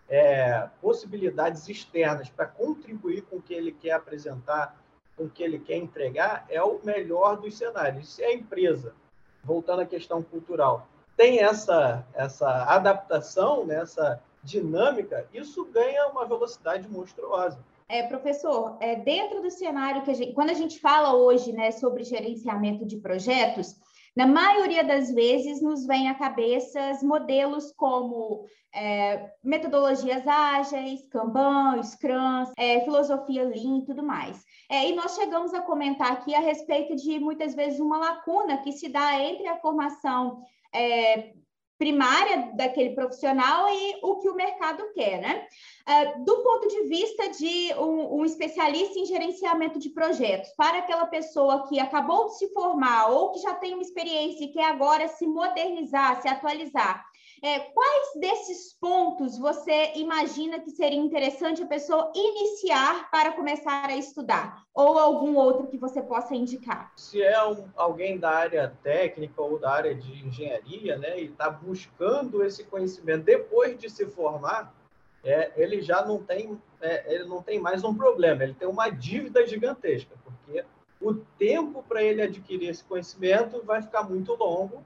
é, 0.09 0.67
possibilidades 0.81 1.69
externas 1.69 2.29
para 2.29 2.45
contribuir 2.45 3.21
com 3.23 3.37
o 3.37 3.41
que 3.41 3.53
ele 3.53 3.71
quer 3.71 3.91
apresentar, 3.91 4.75
com 5.15 5.25
o 5.25 5.29
que 5.29 5.43
ele 5.43 5.59
quer 5.59 5.77
entregar, 5.77 6.45
é 6.49 6.61
o 6.61 6.79
melhor 6.83 7.37
dos 7.37 7.57
cenários. 7.57 8.13
Se 8.13 8.23
a 8.23 8.33
empresa, 8.33 8.93
voltando 9.43 9.81
à 9.81 9.85
questão 9.85 10.23
cultural, 10.23 10.87
tem 11.15 11.39
essa, 11.39 12.05
essa 12.13 12.63
adaptação, 12.63 13.65
né, 13.65 13.81
essa 13.81 14.21
dinâmica, 14.43 15.27
isso 15.33 15.65
ganha 15.65 16.07
uma 16.07 16.25
velocidade 16.25 16.87
monstruosa. 16.87 17.59
É, 17.89 18.03
professor, 18.03 18.77
é, 18.79 18.95
dentro 18.95 19.41
do 19.41 19.49
cenário 19.49 20.03
que 20.03 20.11
a 20.11 20.13
gente, 20.13 20.33
quando 20.33 20.51
a 20.51 20.53
gente 20.53 20.79
fala 20.79 21.15
hoje 21.15 21.51
né, 21.51 21.71
sobre 21.71 22.03
gerenciamento 22.03 22.85
de 22.85 22.97
projetos, 22.97 23.75
na 24.15 24.25
maioria 24.25 24.83
das 24.83 25.11
vezes 25.11 25.61
nos 25.61 25.85
vem 25.85 26.09
à 26.09 26.15
cabeça 26.15 26.79
modelos 27.03 27.71
como 27.73 28.45
é, 28.73 29.31
metodologias 29.43 30.27
ágeis, 30.27 31.07
Kanban, 31.09 31.81
Scrum, 31.83 32.51
é, 32.57 32.81
filosofia 32.81 33.43
Lean 33.43 33.79
e 33.79 33.85
tudo 33.85 34.03
mais. 34.03 34.43
É, 34.69 34.89
e 34.89 34.95
nós 34.95 35.15
chegamos 35.15 35.53
a 35.53 35.61
comentar 35.61 36.11
aqui 36.11 36.35
a 36.35 36.39
respeito 36.39 36.95
de 36.95 37.19
muitas 37.19 37.55
vezes 37.55 37.79
uma 37.79 37.97
lacuna 37.97 38.57
que 38.57 38.71
se 38.71 38.89
dá 38.89 39.19
entre 39.19 39.47
a 39.47 39.57
formação 39.57 40.43
é, 40.73 41.33
primária 41.79 42.51
daquele 42.55 42.89
profissional 42.89 43.67
e 43.69 43.99
o 44.03 44.17
que 44.17 44.29
o 44.29 44.35
mercado 44.35 44.83
quer, 44.93 45.21
né? 45.21 45.47
Uh, 45.87 46.25
do 46.25 46.43
ponto 46.43 46.67
de 46.67 46.83
vista 46.89 47.29
de 47.29 47.73
um, 47.75 48.19
um, 48.19 48.25
especialista 48.25 48.99
em 48.99 49.05
gerenciamento 49.05 49.79
de 49.79 49.89
projetos, 49.89 50.51
para 50.57 50.79
aquela 50.79 51.05
pessoa 51.05 51.67
que 51.69 51.79
acabou 51.79 52.27
de 52.27 52.37
se 52.37 52.53
formar 52.53 53.07
ou 53.07 53.31
que 53.31 53.39
já 53.39 53.55
tem 53.55 53.73
uma 53.73 53.81
experiência 53.81 54.43
e 54.43 54.51
quer 54.51 54.65
agora 54.65 55.07
se 55.07 55.25
modernizar, 55.25 56.21
se 56.21 56.27
atualizar, 56.27 57.05
é, 57.41 57.59
quais 57.59 58.13
desses 58.15 58.73
pontos 58.73 59.37
você 59.37 59.93
imagina 59.95 60.59
que 60.59 60.71
seria 60.71 60.99
interessante 60.99 61.63
a 61.63 61.67
pessoa 61.67 62.11
iniciar 62.15 63.09
para 63.09 63.31
começar 63.31 63.85
a 63.85 63.95
estudar? 63.95 64.63
Ou 64.73 64.97
algum 64.97 65.35
outro 65.35 65.67
que 65.67 65.77
você 65.77 66.01
possa 66.01 66.35
indicar? 66.35 66.91
Se 66.95 67.21
é 67.21 67.43
um, 67.45 67.65
alguém 67.75 68.17
da 68.17 68.29
área 68.29 68.73
técnica 68.83 69.41
ou 69.41 69.59
da 69.59 69.71
área 69.71 69.95
de 69.95 70.25
engenharia, 70.25 70.97
né, 70.97 71.19
e 71.19 71.25
está 71.25 71.49
buscando 71.49 72.43
esse 72.43 72.63
conhecimento 72.65 73.23
depois 73.23 73.77
de 73.77 73.89
se 73.89 74.05
formar, 74.05 74.73
é, 75.23 75.51
ele 75.55 75.81
já 75.81 76.05
não 76.05 76.23
tem, 76.23 76.59
é, 76.81 77.13
ele 77.13 77.25
não 77.25 77.41
tem 77.41 77.59
mais 77.59 77.83
um 77.83 77.93
problema, 77.93 78.43
ele 78.43 78.53
tem 78.53 78.67
uma 78.67 78.89
dívida 78.89 79.45
gigantesca, 79.45 80.15
porque 80.23 80.63
o 81.01 81.13
tempo 81.13 81.83
para 81.83 82.03
ele 82.03 82.21
adquirir 82.21 82.69
esse 82.69 82.83
conhecimento 82.83 83.61
vai 83.63 83.81
ficar 83.81 84.03
muito 84.03 84.33
longo 84.35 84.83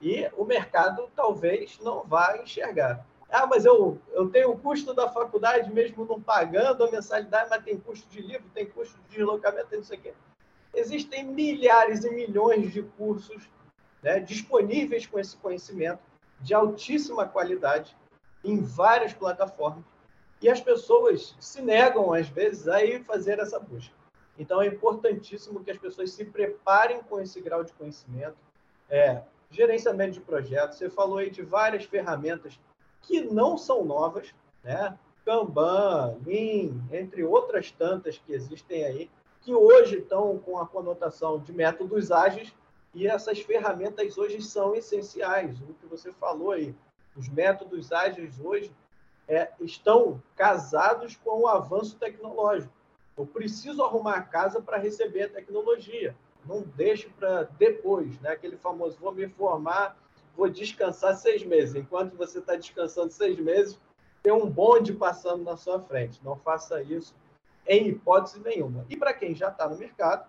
e 0.00 0.30
o 0.36 0.44
mercado 0.44 1.10
talvez 1.14 1.78
não 1.80 2.02
vá 2.04 2.38
enxergar. 2.38 3.06
Ah, 3.30 3.46
mas 3.46 3.64
eu, 3.64 4.00
eu 4.12 4.28
tenho 4.28 4.50
o 4.50 4.58
custo 4.58 4.92
da 4.92 5.08
faculdade 5.08 5.72
mesmo 5.72 6.04
não 6.04 6.20
pagando 6.20 6.84
a 6.84 6.90
mensalidade, 6.90 7.48
mas 7.48 7.62
tem 7.62 7.78
custo 7.78 8.08
de 8.08 8.20
livro, 8.20 8.48
tem 8.52 8.66
custo 8.66 8.98
de 9.02 9.16
deslocamento, 9.16 9.68
tem 9.68 9.78
não 9.78 9.84
sei 9.84 9.98
o 9.98 10.00
quê. 10.00 10.14
Existem 10.74 11.24
milhares 11.24 12.04
e 12.04 12.10
milhões 12.10 12.72
de 12.72 12.82
cursos 12.82 13.48
né, 14.02 14.18
disponíveis 14.18 15.06
com 15.06 15.18
esse 15.18 15.36
conhecimento 15.36 16.00
de 16.40 16.54
altíssima 16.54 17.26
qualidade 17.26 17.96
em 18.42 18.60
várias 18.60 19.12
plataformas 19.12 19.84
e 20.40 20.48
as 20.48 20.60
pessoas 20.60 21.36
se 21.38 21.60
negam, 21.60 22.12
às 22.12 22.28
vezes, 22.28 22.66
a 22.66 22.82
ir 22.82 23.04
fazer 23.04 23.38
essa 23.38 23.60
busca. 23.60 23.94
Então, 24.38 24.62
é 24.62 24.66
importantíssimo 24.66 25.62
que 25.62 25.70
as 25.70 25.76
pessoas 25.76 26.12
se 26.12 26.24
preparem 26.24 27.02
com 27.02 27.20
esse 27.20 27.40
grau 27.42 27.62
de 27.62 27.74
conhecimento, 27.74 28.36
é, 28.88 29.22
gerenciamento 29.50 30.12
de 30.12 30.20
projetos. 30.20 30.78
Você 30.78 30.88
falou 30.88 31.18
aí 31.18 31.30
de 31.30 31.42
várias 31.42 31.84
ferramentas 31.84 32.58
que 33.02 33.22
não 33.22 33.58
são 33.58 33.84
novas, 33.84 34.34
né? 34.62 34.96
Kanban, 35.24 36.16
Lean, 36.24 36.72
entre 36.90 37.22
outras 37.22 37.70
tantas 37.70 38.18
que 38.18 38.32
existem 38.32 38.84
aí, 38.84 39.10
que 39.42 39.54
hoje 39.54 39.98
estão 39.98 40.38
com 40.38 40.58
a 40.58 40.66
conotação 40.66 41.38
de 41.38 41.52
métodos 41.52 42.10
ágeis 42.10 42.54
e 42.94 43.06
essas 43.06 43.40
ferramentas 43.40 44.16
hoje 44.18 44.40
são 44.42 44.74
essenciais. 44.74 45.60
O 45.60 45.74
que 45.74 45.86
você 45.86 46.12
falou 46.12 46.52
aí, 46.52 46.74
os 47.16 47.28
métodos 47.28 47.92
ágeis 47.92 48.38
hoje 48.40 48.72
é, 49.28 49.50
estão 49.60 50.22
casados 50.36 51.16
com 51.16 51.42
o 51.42 51.48
avanço 51.48 51.96
tecnológico. 51.96 52.72
Eu 53.16 53.26
preciso 53.26 53.82
arrumar 53.82 54.16
a 54.16 54.22
casa 54.22 54.60
para 54.60 54.78
receber 54.78 55.24
a 55.24 55.28
tecnologia 55.28 56.16
não 56.46 56.62
deixe 56.62 57.08
para 57.08 57.44
depois, 57.58 58.18
né? 58.20 58.30
Aquele 58.30 58.56
famoso, 58.56 58.98
vou 58.98 59.12
me 59.12 59.28
formar, 59.28 59.96
vou 60.36 60.48
descansar 60.48 61.14
seis 61.16 61.44
meses. 61.44 61.74
Enquanto 61.74 62.16
você 62.16 62.38
está 62.38 62.56
descansando 62.56 63.12
seis 63.12 63.38
meses, 63.38 63.78
tem 64.22 64.32
um 64.32 64.48
bonde 64.48 64.92
passando 64.92 65.44
na 65.44 65.56
sua 65.56 65.80
frente. 65.80 66.20
Não 66.24 66.36
faça 66.36 66.82
isso 66.82 67.14
em 67.66 67.88
hipótese 67.88 68.40
nenhuma. 68.40 68.84
E 68.88 68.96
para 68.96 69.12
quem 69.12 69.34
já 69.34 69.48
está 69.48 69.68
no 69.68 69.76
mercado, 69.76 70.28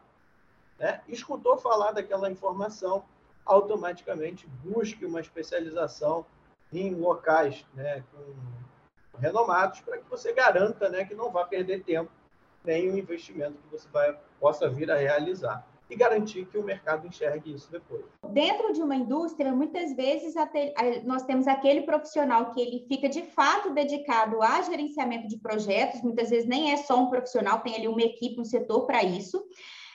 né, 0.77 1.01
escutou 1.07 1.57
falar 1.57 1.91
daquela 1.91 2.29
informação, 2.29 3.03
automaticamente 3.45 4.47
busque 4.63 5.05
uma 5.05 5.19
especialização 5.19 6.25
em 6.71 6.93
locais 6.95 7.65
né, 7.73 8.03
com, 8.11 9.19
renomados 9.19 9.81
para 9.81 9.97
que 9.97 10.09
você 10.09 10.33
garanta 10.33 10.89
né, 10.89 11.05
que 11.05 11.13
não 11.13 11.31
vá 11.31 11.45
perder 11.45 11.83
tempo 11.83 12.11
nem 12.63 12.89
o 12.89 12.97
investimento 12.97 13.57
que 13.57 13.69
você 13.71 13.87
vai, 13.89 14.17
possa 14.39 14.69
vir 14.69 14.89
a 14.91 14.95
realizar 14.95 15.65
e 15.91 15.95
garantir 15.95 16.45
que 16.45 16.57
o 16.57 16.63
mercado 16.63 17.05
enxergue 17.05 17.53
isso 17.53 17.69
depois. 17.69 18.05
Dentro 18.29 18.71
de 18.71 18.81
uma 18.81 18.95
indústria, 18.95 19.51
muitas 19.51 19.93
vezes 19.93 20.33
nós 21.03 21.23
temos 21.23 21.47
aquele 21.47 21.81
profissional 21.81 22.51
que 22.51 22.61
ele 22.61 22.85
fica 22.87 23.09
de 23.09 23.23
fato 23.23 23.73
dedicado 23.73 24.41
a 24.41 24.61
gerenciamento 24.61 25.27
de 25.27 25.37
projetos, 25.37 26.01
muitas 26.01 26.29
vezes 26.29 26.47
nem 26.47 26.71
é 26.71 26.77
só 26.77 26.97
um 26.97 27.09
profissional, 27.09 27.59
tem 27.59 27.75
ali 27.75 27.89
uma 27.89 28.01
equipe, 28.01 28.39
um 28.39 28.45
setor 28.45 28.85
para 28.85 29.03
isso. 29.03 29.43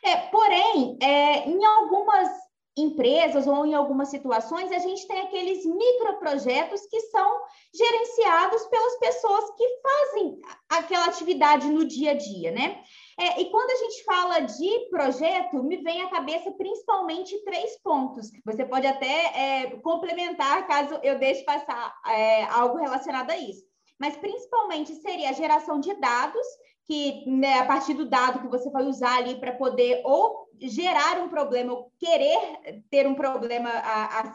É, 0.05 0.17
porém, 0.17 0.99
é, 1.01 1.49
em 1.49 1.65
algumas 1.65 2.29
empresas 2.77 3.47
ou 3.47 3.65
em 3.65 3.73
algumas 3.73 4.09
situações, 4.09 4.71
a 4.71 4.79
gente 4.79 5.09
tem 5.09 5.23
aqueles 5.23 5.65
microprojetos 5.65 6.83
que 6.89 7.01
são 7.01 7.41
gerenciados 7.75 8.67
pelas 8.67 8.99
pessoas 8.99 9.51
que 9.57 9.81
fazem 9.81 10.39
aquela 10.69 11.07
atividade 11.07 11.71
no 11.71 11.87
dia 11.87 12.11
a 12.11 12.15
dia, 12.15 12.53
né? 12.53 12.83
É, 13.19 13.41
e 13.41 13.51
quando 13.51 13.71
a 13.71 13.85
gente 13.85 14.05
fala 14.05 14.41
de 14.41 14.89
projeto, 14.91 15.63
me 15.63 15.79
vem 15.79 16.03
à 16.03 16.11
cabeça 16.11 16.51
principalmente 16.53 17.43
três 17.45 17.81
pontos. 17.83 18.31
Você 18.45 18.65
pode 18.65 18.87
até 18.87 19.33
é, 19.35 19.71
complementar 19.83 20.67
caso 20.67 21.01
eu 21.03 21.19
deixe 21.19 21.43
passar 21.43 21.95
é, 22.07 22.45
algo 22.45 22.77
relacionado 22.77 23.31
a 23.31 23.39
isso. 23.39 23.65
Mas 23.99 24.17
principalmente 24.19 24.95
seria 24.97 25.31
a 25.31 25.33
geração 25.33 25.81
de 25.81 25.95
dados, 25.95 26.47
que 26.85 27.25
né, 27.27 27.59
a 27.59 27.67
partir 27.67 27.95
do 27.95 28.09
dado 28.09 28.41
que 28.41 28.49
você 28.49 28.71
vai 28.71 28.85
usar 28.85 29.17
ali 29.17 29.41
para 29.41 29.53
poder 29.53 30.03
ou 30.05 30.47
gerar 30.61 31.19
um 31.21 31.29
problema, 31.29 31.73
ou 31.73 31.91
querer 31.99 32.85
ter 32.91 33.07
um 33.07 33.15
problema 33.15 33.71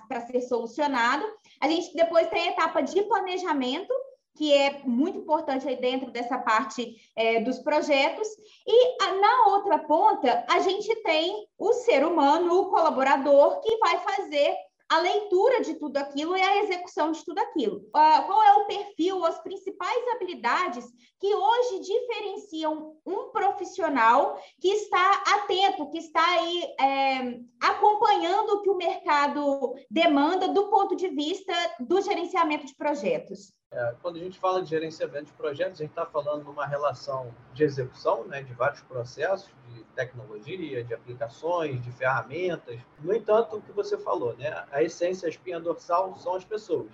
para 0.07 0.21
ser 0.21 0.41
solucionado. 0.41 1.25
A 1.61 1.69
gente 1.69 1.93
depois 1.95 2.27
tem 2.29 2.49
a 2.49 2.51
etapa 2.51 2.81
de 2.81 3.01
planejamento, 3.03 3.93
que 4.35 4.53
é 4.53 4.81
muito 4.85 5.17
importante 5.17 5.67
aí 5.67 5.75
dentro 5.75 6.11
dessa 6.11 6.37
parte 6.37 6.95
é, 7.15 7.41
dos 7.41 7.59
projetos. 7.59 8.27
E 8.65 9.03
a, 9.03 9.13
na 9.15 9.47
outra 9.47 9.79
ponta, 9.79 10.45
a 10.49 10.59
gente 10.59 10.93
tem 11.03 11.47
o 11.57 11.73
ser 11.73 12.05
humano, 12.05 12.61
o 12.61 12.69
colaborador, 12.69 13.59
que 13.61 13.77
vai 13.77 13.99
fazer 13.99 14.55
a 14.91 14.99
leitura 14.99 15.61
de 15.61 15.75
tudo 15.75 15.95
aquilo 15.95 16.35
e 16.35 16.41
a 16.41 16.63
execução 16.65 17.13
de 17.13 17.23
tudo 17.23 17.39
aquilo. 17.39 17.77
Uh, 17.77 18.25
qual 18.25 18.43
é 18.43 18.53
o 18.55 18.67
perfil, 18.67 19.23
as 19.23 19.41
principais 19.41 20.03
habilidades 20.13 20.85
que 21.17 21.33
hoje 21.33 21.79
diferenciam 21.79 22.97
um 23.05 23.29
profissional 23.31 24.37
que 24.59 24.67
está 24.67 25.23
atento, 25.35 25.89
que 25.91 25.99
está 25.99 26.21
aí 26.21 26.63
é, 26.77 27.39
acompanhando 27.61 28.55
o 28.55 28.61
que 28.61 28.69
o 28.69 28.75
mercado 28.75 29.75
demanda 29.89 30.49
do 30.49 30.67
ponto 30.67 30.93
de 30.93 31.07
vista 31.07 31.53
do 31.79 32.01
gerenciamento 32.01 32.65
de 32.65 32.75
projetos? 32.75 33.53
É, 33.71 33.95
quando 34.01 34.17
a 34.17 34.19
gente 34.19 34.37
fala 34.37 34.61
de 34.61 34.69
gerenciamento 34.69 35.27
de 35.27 35.33
projetos, 35.33 35.79
a 35.79 35.83
gente 35.83 35.91
está 35.91 36.05
falando 36.05 36.43
de 36.43 36.49
uma 36.49 36.65
relação 36.65 37.33
de 37.53 37.63
execução 37.63 38.25
né, 38.25 38.43
de 38.43 38.53
vários 38.53 38.81
processos, 38.81 39.49
de 39.73 39.83
tecnologia, 39.95 40.83
de 40.83 40.93
aplicações, 40.93 41.81
de 41.83 41.91
ferramentas. 41.91 42.79
No 42.99 43.13
entanto, 43.13 43.57
o 43.57 43.61
que 43.61 43.71
você 43.71 43.97
falou, 43.97 44.35
né, 44.35 44.65
a 44.71 44.83
essência, 44.83 45.27
a 45.27 45.29
espinha 45.29 45.59
dorsal 45.59 46.15
são 46.17 46.35
as 46.35 46.45
pessoas. 46.45 46.91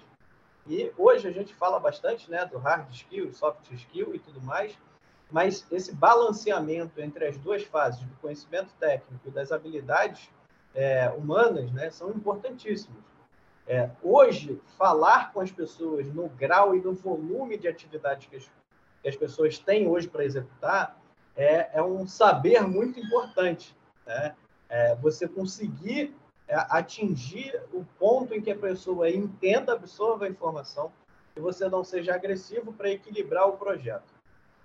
E 0.67 0.91
hoje 0.97 1.27
a 1.27 1.31
gente 1.31 1.53
fala 1.53 1.79
bastante 1.79 2.29
né, 2.29 2.45
do 2.45 2.57
hard 2.57 2.89
skill, 2.93 3.31
soft 3.31 3.71
skill 3.71 4.13
e 4.13 4.19
tudo 4.19 4.41
mais, 4.41 4.77
mas 5.31 5.65
esse 5.71 5.93
balanceamento 5.93 7.01
entre 7.01 7.25
as 7.25 7.37
duas 7.37 7.63
fases, 7.63 8.01
do 8.01 8.15
conhecimento 8.17 8.73
técnico 8.79 9.27
e 9.27 9.31
das 9.31 9.51
habilidades 9.51 10.29
é, 10.73 11.09
humanas, 11.09 11.71
né, 11.71 11.89
são 11.89 12.11
importantíssimos. 12.11 13.01
É, 13.65 13.89
hoje, 14.01 14.61
falar 14.77 15.33
com 15.33 15.41
as 15.41 15.51
pessoas 15.51 16.07
no 16.13 16.29
grau 16.29 16.75
e 16.75 16.81
no 16.81 16.93
volume 16.93 17.57
de 17.57 17.67
atividades 17.67 18.27
que 18.27 18.37
as, 18.37 18.49
que 19.01 19.09
as 19.09 19.15
pessoas 19.15 19.59
têm 19.59 19.87
hoje 19.87 20.07
para 20.07 20.23
executar 20.23 20.97
é, 21.37 21.69
é, 21.73 21.81
um 21.81 22.05
saber 22.05 22.61
muito 22.67 22.99
importante. 22.99 23.73
Né? 24.05 24.35
É, 24.67 24.95
você 24.95 25.27
conseguir 25.27 26.13
é, 26.47 26.55
atingir 26.69 27.61
o 27.71 27.85
ponto 27.97 28.33
em 28.33 28.41
que 28.41 28.51
a 28.51 28.57
pessoa 28.57 29.09
entenda, 29.09 29.73
absorva 29.73 30.25
a 30.25 30.29
informação 30.29 30.91
e 31.35 31.39
você 31.39 31.69
não 31.69 31.83
seja 31.83 32.13
agressivo 32.15 32.73
para 32.73 32.89
equilibrar 32.89 33.47
o 33.47 33.57
projeto. 33.57 34.17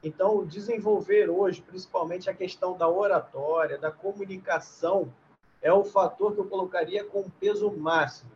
Então, 0.02 0.44
desenvolver 0.44 1.30
hoje, 1.30 1.62
principalmente 1.62 2.28
a 2.28 2.34
questão 2.34 2.76
da 2.76 2.88
oratória, 2.88 3.78
da 3.78 3.92
comunicação, 3.92 5.12
é 5.60 5.72
o 5.72 5.84
fator 5.84 6.34
que 6.34 6.40
eu 6.40 6.48
colocaria 6.48 7.04
com 7.04 7.30
peso 7.38 7.70
máximo 7.70 8.32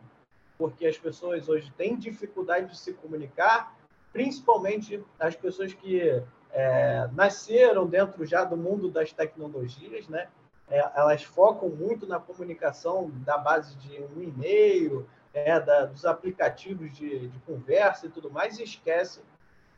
porque 0.57 0.87
as 0.87 0.97
pessoas 0.97 1.47
hoje 1.47 1.71
têm 1.77 1.95
dificuldade 1.95 2.71
de 2.71 2.77
se 2.77 2.93
comunicar, 2.93 3.77
principalmente 4.11 5.03
as 5.19 5.35
pessoas 5.35 5.73
que 5.73 6.23
é, 6.57 7.07
nasceram 7.13 7.85
dentro 7.85 8.25
já 8.25 8.43
do 8.43 8.57
mundo 8.57 8.89
das 8.89 9.13
tecnologias, 9.13 10.07
né? 10.07 10.27
É, 10.67 10.79
elas 10.95 11.21
focam 11.21 11.69
muito 11.69 12.07
na 12.07 12.19
comunicação 12.19 13.11
da 13.23 13.37
base 13.37 13.75
de 13.75 14.01
um 14.01 14.23
e-mail, 14.23 15.07
é, 15.35 15.59
da, 15.59 15.85
dos 15.85 16.03
aplicativos 16.03 16.91
de, 16.97 17.27
de, 17.27 17.39
conversa 17.41 18.07
e 18.07 18.09
tudo 18.09 18.31
mais, 18.31 18.57
e 18.57 18.63
esquecem 18.63 19.23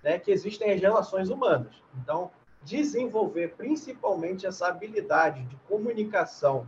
né, 0.02 0.18
que 0.18 0.32
existem 0.32 0.72
as 0.72 0.80
relações 0.80 1.30
humanas. 1.30 1.84
Então, 2.02 2.32
desenvolver 2.64 3.56
principalmente 3.58 4.48
essa 4.48 4.68
habilidade 4.68 5.44
de 5.44 5.58
comunicação 5.68 6.66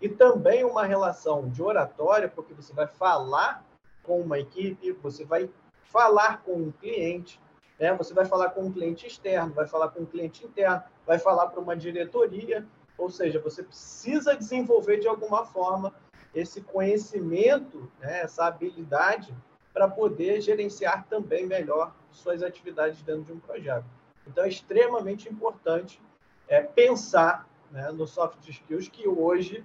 e 0.00 0.08
também 0.08 0.64
uma 0.64 0.84
relação 0.84 1.48
de 1.48 1.62
oratória, 1.62 2.28
porque 2.28 2.52
você 2.52 2.72
vai 2.72 2.88
falar 2.88 3.64
com 4.02 4.20
uma 4.20 4.36
equipe, 4.36 4.90
você 4.94 5.24
vai 5.24 5.48
falar 5.84 6.42
com 6.42 6.54
um 6.54 6.72
cliente, 6.72 7.40
né? 7.78 7.92
você 7.94 8.14
vai 8.14 8.24
falar 8.24 8.50
com 8.50 8.62
um 8.62 8.72
cliente 8.72 9.06
externo, 9.06 9.52
vai 9.52 9.66
falar 9.66 9.88
com 9.88 10.00
um 10.00 10.06
cliente 10.06 10.44
interno, 10.44 10.82
vai 11.06 11.18
falar 11.18 11.48
para 11.48 11.60
uma 11.60 11.76
diretoria, 11.76 12.66
ou 12.96 13.10
seja, 13.10 13.40
você 13.40 13.62
precisa 13.62 14.36
desenvolver 14.36 14.98
de 14.98 15.08
alguma 15.08 15.44
forma 15.44 15.92
esse 16.34 16.60
conhecimento, 16.60 17.90
né? 18.00 18.20
essa 18.20 18.46
habilidade 18.46 19.34
para 19.72 19.88
poder 19.88 20.40
gerenciar 20.40 21.04
também 21.08 21.46
melhor 21.46 21.94
suas 22.10 22.42
atividades 22.42 23.02
dentro 23.02 23.24
de 23.24 23.32
um 23.32 23.40
projeto. 23.40 23.86
Então, 24.26 24.44
é 24.44 24.48
extremamente 24.48 25.28
importante 25.28 26.00
é, 26.48 26.62
pensar 26.62 27.48
né, 27.70 27.90
no 27.90 28.06
soft 28.06 28.48
skills 28.48 28.88
que 28.88 29.08
hoje 29.08 29.64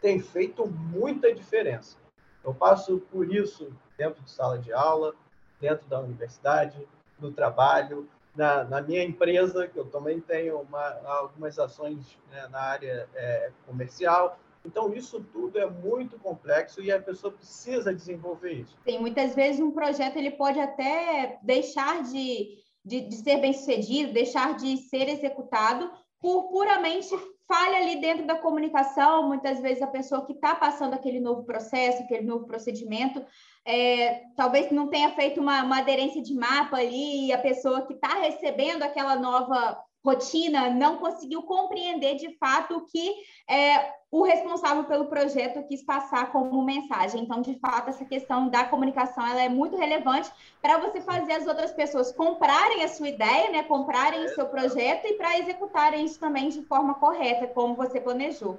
tem 0.00 0.18
feito 0.18 0.66
muita 0.66 1.32
diferença. 1.34 1.98
Eu 2.42 2.54
passo 2.54 2.98
por 3.12 3.32
isso 3.32 3.70
dentro 3.98 4.22
de 4.22 4.30
sala 4.30 4.58
de 4.58 4.72
aula, 4.72 5.14
dentro 5.60 5.86
da 5.86 6.00
universidade, 6.00 6.88
no 7.20 7.32
trabalho, 7.32 8.08
na, 8.36 8.64
na 8.64 8.80
minha 8.80 9.04
empresa, 9.04 9.66
que 9.66 9.78
eu 9.78 9.86
também 9.86 10.20
tenho 10.20 10.60
uma, 10.60 11.00
algumas 11.04 11.58
ações 11.58 12.18
né, 12.30 12.48
na 12.48 12.60
área 12.60 13.08
é, 13.14 13.50
comercial. 13.66 14.38
Então, 14.64 14.92
isso 14.92 15.24
tudo 15.32 15.58
é 15.58 15.66
muito 15.68 16.18
complexo 16.18 16.82
e 16.82 16.92
a 16.92 17.00
pessoa 17.00 17.32
precisa 17.32 17.94
desenvolver 17.94 18.52
isso. 18.52 18.76
Sim, 18.84 18.98
muitas 18.98 19.34
vezes 19.34 19.60
um 19.60 19.70
projeto 19.70 20.16
ele 20.16 20.32
pode 20.32 20.60
até 20.60 21.38
deixar 21.42 22.02
de, 22.02 22.58
de, 22.84 23.00
de 23.00 23.16
ser 23.16 23.38
bem 23.38 23.52
sucedido, 23.52 24.12
deixar 24.12 24.56
de 24.56 24.76
ser 24.76 25.08
executado 25.08 25.90
por 26.20 26.50
puramente 26.50 27.08
falha 27.50 27.78
ali 27.78 28.00
dentro 28.00 28.24
da 28.24 28.36
comunicação, 28.36 29.26
muitas 29.26 29.60
vezes 29.60 29.82
a 29.82 29.88
pessoa 29.88 30.24
que 30.24 30.32
está 30.32 30.54
passando 30.54 30.94
aquele 30.94 31.18
novo 31.18 31.42
processo, 31.42 32.00
aquele 32.00 32.24
novo 32.24 32.46
procedimento, 32.46 33.20
é, 33.66 34.22
talvez 34.36 34.70
não 34.70 34.86
tenha 34.86 35.10
feito 35.10 35.40
uma, 35.40 35.60
uma 35.64 35.80
aderência 35.80 36.22
de 36.22 36.32
mapa 36.32 36.76
ali, 36.76 37.26
e 37.26 37.32
a 37.32 37.38
pessoa 37.38 37.84
que 37.84 37.94
está 37.94 38.20
recebendo 38.20 38.84
aquela 38.84 39.16
nova 39.16 39.76
rotina 40.04 40.70
não 40.70 40.96
conseguiu 40.96 41.42
compreender 41.42 42.16
de 42.16 42.36
fato 42.38 42.76
o 42.76 42.86
que 42.86 43.14
é, 43.48 43.92
o 44.10 44.22
responsável 44.22 44.84
pelo 44.84 45.06
projeto 45.06 45.66
quis 45.68 45.84
passar 45.84 46.32
como 46.32 46.64
mensagem. 46.64 47.22
Então, 47.22 47.40
de 47.40 47.58
fato, 47.60 47.90
essa 47.90 48.04
questão 48.04 48.48
da 48.48 48.64
comunicação 48.64 49.24
ela 49.26 49.42
é 49.42 49.48
muito 49.48 49.76
relevante 49.76 50.30
para 50.60 50.78
você 50.78 51.00
fazer 51.00 51.32
as 51.32 51.46
outras 51.46 51.72
pessoas 51.72 52.12
comprarem 52.12 52.82
a 52.82 52.88
sua 52.88 53.08
ideia, 53.08 53.50
né, 53.50 53.62
comprarem 53.62 54.24
o 54.24 54.28
seu 54.30 54.46
projeto 54.46 55.06
e 55.06 55.14
para 55.14 55.38
executarem 55.38 56.04
isso 56.04 56.18
também 56.18 56.48
de 56.48 56.62
forma 56.62 56.94
correta, 56.94 57.46
como 57.46 57.74
você 57.74 58.00
planejou. 58.00 58.58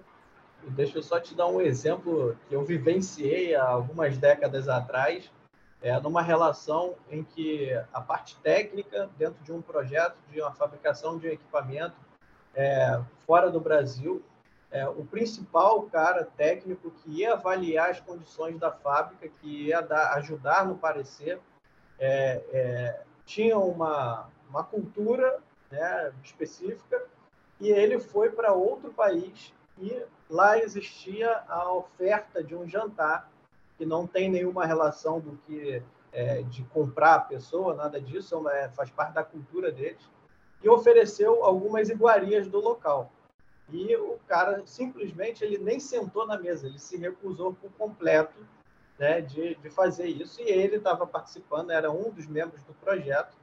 Deixa 0.63 0.99
eu 0.99 1.04
só 1.04 1.19
te 1.19 1.34
dar 1.34 1.47
um 1.47 1.60
exemplo 1.60 2.38
que 2.47 2.54
eu 2.54 2.63
vivenciei 2.63 3.56
há 3.56 3.67
algumas 3.67 4.17
décadas 4.17 4.69
atrás 4.69 5.30
é, 5.81 5.99
numa 5.99 6.21
relação 6.21 6.95
em 7.09 7.23
que 7.23 7.71
a 7.91 7.99
parte 7.99 8.37
técnica, 8.37 9.09
dentro 9.17 9.43
de 9.43 9.51
um 9.51 9.61
projeto 9.61 10.15
de 10.31 10.41
uma 10.41 10.51
fabricação 10.51 11.17
de 11.17 11.27
um 11.27 11.31
equipamento 11.31 11.95
é, 12.53 13.01
fora 13.25 13.49
do 13.49 13.59
Brasil, 13.59 14.23
é, 14.69 14.87
o 14.87 15.03
principal 15.05 15.83
cara 15.83 16.23
técnico 16.37 16.91
que 16.91 17.21
ia 17.21 17.33
avaliar 17.33 17.89
as 17.89 17.99
condições 17.99 18.57
da 18.59 18.71
fábrica, 18.71 19.27
que 19.41 19.67
ia 19.67 19.81
dar, 19.81 20.13
ajudar 20.13 20.65
no 20.65 20.77
parecer, 20.77 21.39
é, 21.99 22.41
é, 22.51 23.01
tinha 23.25 23.57
uma, 23.57 24.29
uma 24.49 24.63
cultura 24.63 25.39
né, 25.69 26.13
específica 26.23 27.03
e 27.59 27.69
ele 27.69 27.99
foi 27.99 28.29
para 28.29 28.53
outro 28.53 28.91
país 28.91 29.53
e 29.77 30.03
lá 30.29 30.57
existia 30.57 31.43
a 31.47 31.71
oferta 31.71 32.43
de 32.43 32.55
um 32.55 32.67
jantar 32.67 33.30
que 33.81 33.85
não 33.87 34.05
tem 34.05 34.29
nenhuma 34.29 34.63
relação 34.63 35.19
do 35.19 35.35
que 35.37 35.81
é, 36.13 36.43
de 36.43 36.63
comprar 36.65 37.15
a 37.15 37.19
pessoa, 37.19 37.73
nada 37.73 37.99
disso, 37.99 38.47
é, 38.47 38.69
faz 38.69 38.91
parte 38.91 39.13
da 39.15 39.23
cultura 39.23 39.71
deles, 39.71 40.07
e 40.63 40.69
ofereceu 40.69 41.43
algumas 41.43 41.89
iguarias 41.89 42.47
do 42.47 42.59
local. 42.59 43.11
E 43.71 43.95
o 43.95 44.19
cara 44.27 44.61
simplesmente 44.67 45.43
ele 45.43 45.57
nem 45.57 45.79
sentou 45.79 46.27
na 46.27 46.37
mesa, 46.37 46.67
ele 46.67 46.77
se 46.77 46.95
recusou 46.95 47.55
por 47.55 47.71
completo 47.71 48.45
né, 48.99 49.19
de, 49.19 49.55
de 49.55 49.69
fazer 49.71 50.05
isso, 50.05 50.39
e 50.43 50.51
ele 50.51 50.75
estava 50.75 51.07
participando, 51.07 51.71
era 51.71 51.89
um 51.89 52.11
dos 52.11 52.27
membros 52.27 52.63
do 52.65 52.75
projeto. 52.75 53.35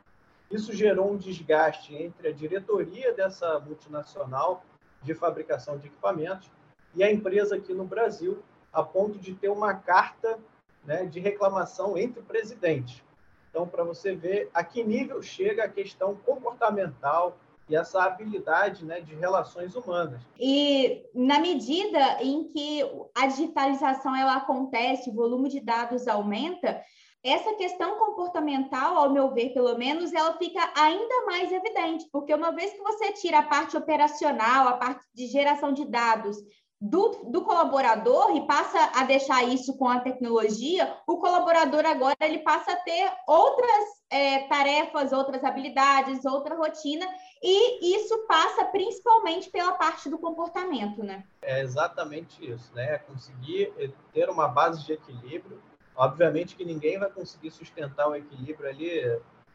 Isso 0.49 0.73
gerou 0.73 1.11
um 1.11 1.17
desgaste 1.17 1.97
entre 1.97 2.29
a 2.29 2.33
diretoria 2.33 3.13
dessa 3.13 3.59
multinacional 3.59 4.63
de 5.03 5.17
fabricação 5.17 5.77
de 5.77 5.89
equipamentos 5.89 6.49
e 6.95 7.03
a 7.03 7.11
empresa 7.11 7.57
aqui 7.57 7.75
no 7.75 7.85
Brasil, 7.85 8.41
a 8.79 8.85
ponto 8.85 9.19
de 9.19 9.35
ter 9.35 9.49
uma 9.49 9.75
carta 9.75 10.39
né, 10.85 11.05
de 11.05 11.21
reclamação 11.21 11.97
entre 11.99 12.23
presidentes. 12.23 13.03
Então, 13.51 13.67
para 13.67 13.85
você 13.85 14.15
ver 14.15 14.51
a 14.53 14.63
que 14.63 14.85
nível 14.85 15.23
chega 15.23 15.65
a 15.65 15.69
questão 15.69 16.15
comportamental 16.15 17.37
e 17.69 17.77
essa 17.77 18.03
habilidade 18.03 18.85
né, 18.85 19.01
de 19.01 19.15
relações 19.15 19.75
humanas. 19.75 20.23
E 20.39 21.05
na 21.15 21.39
medida 21.39 22.23
em 22.23 22.45
que 22.45 22.83
a 23.15 23.27
digitalização 23.27 24.17
ela 24.17 24.37
acontece, 24.37 25.11
o 25.11 25.15
volume 25.15 25.49
de 25.49 25.61
dados 25.61 26.09
aumenta, 26.09 26.81
essa 27.23 27.53
questão 27.55 27.99
comportamental, 27.99 28.97
ao 28.97 29.13
meu 29.13 29.35
ver, 29.35 29.53
pelo 29.53 29.77
menos, 29.77 30.13
ela 30.13 30.39
fica 30.39 30.61
ainda 30.77 31.27
mais 31.27 31.51
evidente, 31.51 32.07
porque 32.13 32.33
uma 32.33 32.53
vez 32.53 32.73
que 32.73 32.83
você 32.83 33.13
tira 33.13 33.41
a 33.41 33.43
parte 33.43 33.77
operacional, 33.77 34.69
a 34.69 34.75
parte 34.75 35.05
de 35.13 35.27
geração 35.27 35.73
de 35.73 35.85
dados 35.85 36.37
do, 36.81 37.25
do, 37.31 37.43
colaborador 37.43 38.37
e 38.37 38.47
passa 38.47 38.79
a 38.95 39.05
deixar 39.05 39.43
isso 39.43 39.77
com 39.77 39.89
a 39.89 39.99
tecnologia, 39.99 40.97
o 41.09 41.17
colaborador 41.17 41.85
agora 41.85 42.17
ele 42.21 42.39
passa 42.39 42.73
a 42.73 42.77
ter 42.77 43.11
outras 43.27 43.85
é, 44.09 44.47
tarefas, 44.47 45.13
outras 45.13 45.43
habilidades, 45.43 46.25
outra 46.25 46.55
rotina, 46.55 47.05
e 47.43 47.97
isso 47.97 48.17
passa 48.29 48.65
principalmente 48.67 49.51
pela 49.51 49.73
parte 49.73 50.09
do 50.09 50.19
comportamento, 50.19 51.03
né? 51.03 51.25
É 51.43 51.61
exatamente 51.61 52.49
isso, 52.49 52.73
né? 52.75 52.99
Conseguir 52.99 53.73
ter 54.13 54.31
uma 54.31 54.47
base 54.47 54.85
de 54.87 54.93
equilíbrio. 54.93 55.61
Obviamente 55.97 56.55
que 56.55 56.65
ninguém 56.65 56.97
vai 56.97 57.11
conseguir 57.11 57.51
sustentar 57.51 58.09
um 58.09 58.15
equilíbrio 58.15 58.71
ali. 58.71 59.03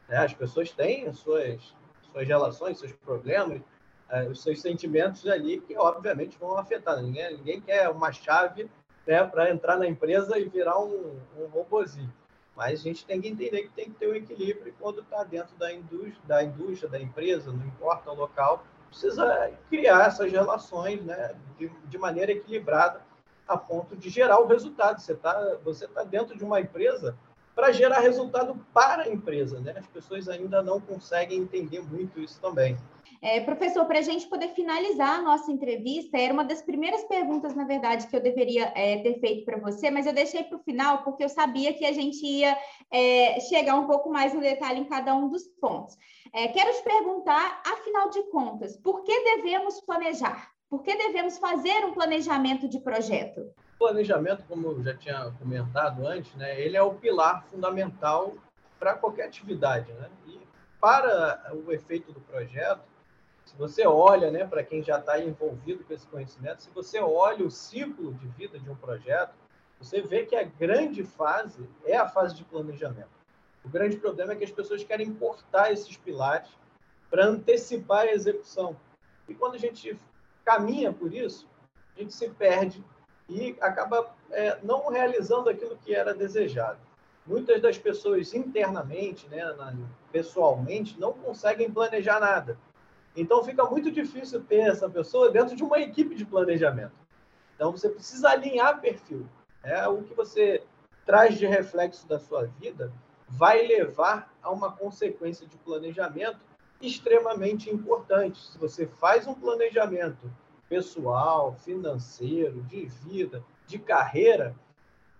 Né? 0.10 0.18
As 0.18 0.34
pessoas 0.34 0.72
têm 0.72 1.12
suas, 1.14 1.74
suas 2.12 2.28
relações, 2.28 2.80
seus 2.80 2.92
problemas, 2.92 3.62
é, 3.62 3.62
os 4.30 4.42
seus 4.42 4.62
sentimentos 4.62 5.26
ali, 5.28 5.60
que 5.62 5.76
obviamente 5.78 6.38
vão 6.38 6.58
afetar. 6.58 7.02
Ninguém, 7.02 7.38
ninguém 7.38 7.62
quer 7.62 7.90
uma 7.90 8.12
chave 8.12 8.70
né, 9.08 9.24
para 9.24 9.50
entrar 9.50 9.78
na 9.78 9.88
empresa 9.88 10.38
e 10.38 10.48
virar 10.48 10.80
um, 10.80 11.20
um 11.38 11.46
robozinho. 11.48 12.12
Mas 12.56 12.80
a 12.80 12.84
gente 12.84 13.06
tem 13.06 13.20
que 13.20 13.28
entender 13.28 13.64
que 13.64 13.70
tem 13.70 13.86
que 13.86 13.98
ter 13.98 14.08
um 14.08 14.16
equilíbrio 14.16 14.74
quando 14.80 15.02
está 15.02 15.24
dentro 15.24 15.56
da 15.58 15.74
indústria, 15.74 16.22
da 16.26 16.44
indústria, 16.44 16.90
da 16.90 17.02
empresa, 17.02 17.52
não 17.52 17.66
importa 17.66 18.12
o 18.12 18.16
local, 18.16 18.64
precisa 18.90 19.52
criar 19.70 20.06
essas 20.06 20.32
relações 20.32 21.04
né, 21.04 21.36
de, 21.58 21.68
de 21.68 21.98
maneira 21.98 22.32
equilibrada 22.32 23.02
a 23.48 23.58
ponto 23.58 23.96
de 23.96 24.10
gerar 24.10 24.40
o 24.40 24.46
resultado. 24.46 25.02
Você 25.02 25.14
está 25.14 25.58
você 25.64 25.88
tá 25.88 26.04
dentro 26.04 26.38
de 26.38 26.44
uma 26.44 26.62
empresa 26.62 27.18
para 27.56 27.72
gerar 27.72 28.00
resultado 28.00 28.56
para 28.74 29.04
a 29.04 29.10
empresa. 29.10 29.60
Né? 29.60 29.74
As 29.78 29.88
pessoas 29.88 30.30
ainda 30.30 30.62
não 30.62 30.80
conseguem 30.80 31.40
entender 31.40 31.82
muito 31.82 32.20
isso 32.20 32.40
também. 32.40 32.78
É, 33.24 33.40
professor, 33.40 33.86
para 33.86 34.00
a 34.00 34.02
gente 34.02 34.28
poder 34.28 34.50
finalizar 34.50 35.18
a 35.18 35.22
nossa 35.22 35.50
entrevista, 35.50 36.18
era 36.18 36.34
uma 36.34 36.44
das 36.44 36.62
primeiras 36.62 37.06
perguntas, 37.06 37.56
na 37.56 37.64
verdade, 37.64 38.06
que 38.08 38.14
eu 38.14 38.20
deveria 38.20 38.74
é, 38.76 38.98
ter 38.98 39.18
feito 39.22 39.46
para 39.46 39.58
você, 39.58 39.90
mas 39.90 40.06
eu 40.06 40.12
deixei 40.12 40.44
para 40.44 40.58
o 40.58 40.62
final 40.62 41.06
porque 41.06 41.24
eu 41.24 41.30
sabia 41.30 41.74
que 41.74 41.86
a 41.86 41.94
gente 41.94 42.22
ia 42.26 42.58
é, 42.92 43.40
chegar 43.40 43.76
um 43.76 43.88
pouco 43.88 44.10
mais 44.10 44.34
no 44.34 44.42
detalhe 44.42 44.82
em 44.82 44.90
cada 44.90 45.16
um 45.16 45.30
dos 45.30 45.48
pontos. 45.48 45.98
É, 46.34 46.50
quero 46.50 46.74
te 46.74 46.84
perguntar, 46.84 47.62
afinal 47.66 48.10
de 48.10 48.24
contas, 48.24 48.76
por 48.76 49.06
que 49.06 49.38
devemos 49.38 49.80
planejar? 49.80 50.52
Por 50.70 50.84
que 50.84 50.94
devemos 50.94 51.38
fazer 51.38 51.86
um 51.86 51.94
planejamento 51.94 52.68
de 52.68 52.82
projeto? 52.82 53.40
O 53.76 53.88
planejamento, 53.88 54.44
como 54.50 54.68
eu 54.68 54.84
já 54.84 54.98
tinha 54.98 55.32
comentado 55.40 56.06
antes, 56.06 56.36
né, 56.36 56.60
ele 56.60 56.76
é 56.76 56.82
o 56.82 56.96
pilar 56.96 57.46
fundamental 57.46 58.34
para 58.78 58.96
qualquer 58.96 59.28
atividade. 59.28 59.94
Né? 59.94 60.10
E 60.28 60.42
para 60.82 61.54
o 61.54 61.72
efeito 61.72 62.12
do 62.12 62.20
projeto, 62.20 62.93
se 63.54 63.60
você 63.60 63.86
olha, 63.86 64.32
né, 64.32 64.46
para 64.46 64.64
quem 64.64 64.82
já 64.82 64.98
está 64.98 65.20
envolvido 65.20 65.84
com 65.84 65.94
esse 65.94 66.08
conhecimento, 66.08 66.64
se 66.64 66.72
você 66.72 67.00
olha 67.00 67.46
o 67.46 67.52
ciclo 67.52 68.12
de 68.16 68.28
vida 68.30 68.58
de 68.58 68.68
um 68.68 68.76
projeto, 68.76 69.36
você 69.80 70.02
vê 70.02 70.26
que 70.26 70.36
a 70.36 70.44
grande 70.44 71.04
fase 71.04 71.70
é 71.86 71.96
a 71.96 72.10
fase 72.10 72.36
de 72.36 72.44
planejamento. 72.44 73.12
O 73.64 73.70
grande 73.70 73.98
problema 73.98 74.34
é 74.34 74.36
que 74.36 74.44
as 74.44 74.52
pessoas 74.52 74.84
querem 74.84 75.08
importar 75.08 75.72
esses 75.72 75.96
pilares 75.96 76.50
para 77.12 77.28
antecipar 77.28 78.02
a 78.02 78.12
execução. 78.12 78.76
E 79.30 79.36
quando 79.36 79.54
a 79.54 79.60
gente 79.60 80.00
caminha 80.44 80.92
por 80.92 81.14
isso, 81.14 81.48
a 81.96 82.00
gente 82.00 82.14
se 82.14 82.28
perde 82.30 82.84
e 83.30 83.56
acaba 83.62 84.16
é, 84.32 84.58
não 84.64 84.90
realizando 84.90 85.48
aquilo 85.50 85.78
que 85.78 85.94
era 85.94 86.14
desejado. 86.14 86.80
Muitas 87.26 87.62
das 87.62 87.78
pessoas 87.78 88.34
internamente, 88.34 89.28
né, 89.28 89.44
pessoalmente, 90.12 91.00
não 91.00 91.14
conseguem 91.14 91.72
planejar 91.72 92.20
nada. 92.20 92.58
Então 93.16 93.44
fica 93.44 93.64
muito 93.66 93.92
difícil 93.92 94.44
ter 94.44 94.62
essa 94.62 94.90
pessoa 94.90 95.30
dentro 95.30 95.56
de 95.56 95.64
uma 95.64 95.80
equipe 95.80 96.16
de 96.16 96.26
planejamento. 96.26 96.94
Então 97.56 97.72
você 97.72 97.90
precisa 97.90 98.30
alinhar 98.30 98.82
perfil. 98.82 99.28
É 99.64 99.88
o 99.88 100.02
que 100.04 100.14
você 100.14 100.64
traz 101.06 101.38
de 101.38 101.46
reflexo 101.46 102.08
da 102.08 102.20
sua 102.20 102.46
vida 102.46 102.92
vai 103.28 103.66
levar 103.66 104.34
a 104.42 104.52
uma 104.52 104.72
consequência 104.72 105.48
de 105.48 105.58
planejamento 105.58 106.40
extremamente 106.82 107.70
importante. 107.70 108.40
Se 108.40 108.58
você 108.58 108.86
faz 108.86 109.26
um 109.28 109.34
planejamento 109.34 110.32
pessoal, 110.68 111.54
financeiro, 111.54 112.62
de 112.64 112.86
vida, 112.86 113.44
de 113.68 113.80
carreira, 113.80 114.56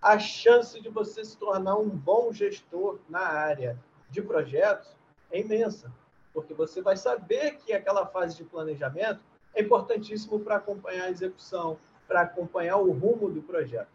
a 0.00 0.18
chance 0.18 0.80
de 0.80 0.88
você 0.88 1.24
se 1.24 1.36
tornar 1.36 1.76
um 1.76 1.88
bom 1.88 2.32
gestor 2.32 2.98
na 3.08 3.20
área 3.20 3.78
de 4.10 4.20
projetos 4.20 4.94
é 5.30 5.40
imensa, 5.40 5.90
porque 6.34 6.52
você 6.52 6.82
vai 6.82 6.96
saber 6.96 7.56
que 7.58 7.72
aquela 7.72 8.04
fase 8.04 8.36
de 8.36 8.44
planejamento 8.44 9.20
é 9.54 9.62
importantíssimo 9.62 10.40
para 10.40 10.56
acompanhar 10.56 11.04
a 11.04 11.10
execução, 11.10 11.78
para 12.08 12.22
acompanhar 12.22 12.76
o 12.78 12.90
rumo 12.90 13.30
do 13.30 13.40
projeto. 13.40 13.88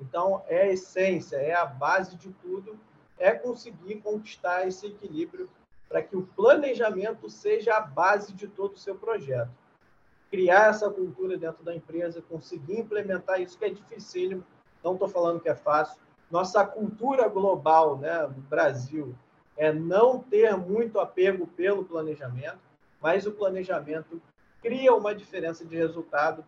Então, 0.00 0.42
é 0.48 0.62
a 0.62 0.72
essência, 0.72 1.36
é 1.36 1.54
a 1.54 1.64
base 1.64 2.16
de 2.16 2.30
tudo, 2.42 2.76
é 3.16 3.32
conseguir 3.32 4.00
conquistar 4.00 4.66
esse 4.66 4.88
equilíbrio 4.88 5.48
para 5.88 6.02
que 6.02 6.16
o 6.16 6.26
planejamento 6.26 7.30
seja 7.30 7.76
a 7.76 7.80
base 7.80 8.32
de 8.32 8.48
todo 8.48 8.74
o 8.74 8.78
seu 8.78 8.96
projeto. 8.96 9.52
Criar 10.30 10.70
essa 10.70 10.90
cultura 10.90 11.38
dentro 11.38 11.62
da 11.62 11.74
empresa, 11.74 12.20
conseguir 12.22 12.80
implementar 12.80 13.40
isso 13.40 13.56
que 13.56 13.64
é 13.64 13.70
dificílimo, 13.70 14.44
não 14.82 14.94
estou 14.94 15.06
falando 15.06 15.40
que 15.40 15.48
é 15.48 15.54
fácil. 15.54 16.02
Nossa 16.28 16.66
cultura 16.66 17.28
global, 17.28 17.96
né, 17.96 18.26
do 18.26 18.40
Brasil, 18.40 19.14
é 19.56 19.72
não 19.72 20.18
ter 20.18 20.56
muito 20.56 20.98
apego 20.98 21.46
pelo 21.46 21.84
planejamento, 21.84 22.58
mas 23.00 23.26
o 23.26 23.32
planejamento 23.32 24.20
cria 24.60 24.94
uma 24.94 25.14
diferença 25.14 25.64
de 25.64 25.76
resultado 25.76 26.44